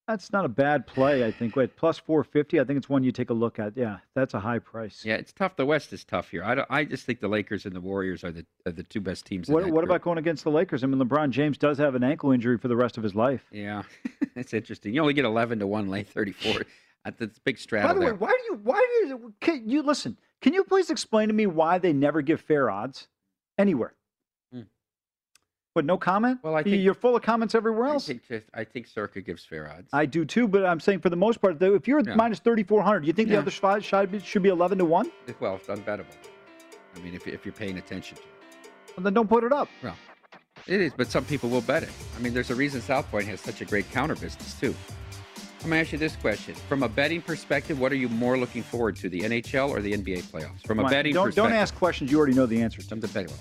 [0.09, 1.55] That's not a bad play, I think.
[1.55, 3.77] Wait, plus 450, I think it's one you take a look at.
[3.77, 5.03] Yeah, that's a high price.
[5.05, 5.55] Yeah, it's tough.
[5.55, 6.43] The West is tough here.
[6.43, 9.01] I, don't, I just think the Lakers and the Warriors are the are the two
[9.01, 9.49] best teams.
[9.49, 9.85] in What, what group.
[9.85, 10.83] about going against the Lakers?
[10.83, 13.45] I mean, LeBron James does have an ankle injury for the rest of his life.
[13.53, 13.85] Yeah,
[14.35, 14.93] that's interesting.
[14.93, 16.63] You only get eleven to one, late thirty four.
[17.05, 17.89] That's a big straddle.
[17.89, 18.15] By the way, there.
[18.15, 21.47] why do you, why do you, can you, listen, can you please explain to me
[21.47, 23.09] why they never give fair odds
[23.59, 23.95] anywhere?
[24.53, 24.63] Hmm.
[25.75, 26.39] But no comment?
[26.43, 28.07] Well, I think- You're full of comments everywhere I else.
[28.07, 29.89] think just, I think Circa gives fair odds.
[29.93, 32.15] I do too, but I'm saying for the most part, though, if you're at Yeah.
[32.15, 33.37] minus 3,400, you think Yeah.
[33.37, 35.11] the other side should be, should be 11 to 1?
[35.41, 36.07] well, it's unbettable.
[36.95, 38.29] I mean, if if you're paying attention to it.
[38.97, 39.69] Well, then don't put it up.
[39.83, 39.97] Well,
[40.69, 41.89] it is, but some people will bet it.
[42.17, 44.75] I mean, there's a reason South Point has such a great counter business too.
[45.63, 48.63] I'm gonna ask you this question: From a betting perspective, what are you more looking
[48.63, 50.67] forward to, the NHL or the NBA playoffs?
[50.67, 52.81] From a Come on, betting don't, perspective, don't ask questions you already know the answer
[52.81, 52.87] to.
[52.87, 53.33] Some debate.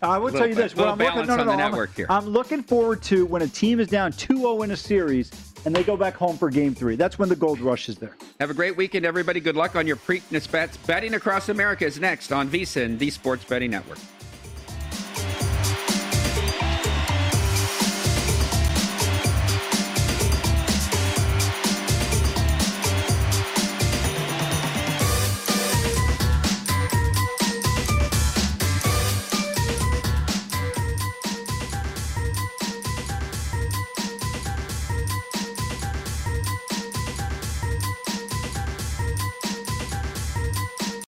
[0.00, 0.78] I will tell you this.
[0.78, 2.06] I'm looking, no, no, no, I'm.
[2.08, 5.32] I'm looking forward to when a team is down 2-0 in a series
[5.64, 6.94] and they go back home for game three.
[6.94, 8.16] That's when the gold rush is there.
[8.38, 9.40] Have a great weekend, everybody.
[9.40, 10.76] Good luck on your Preakness bets.
[10.76, 13.98] Betting across America is next on VSiN, the Sports Betting Network.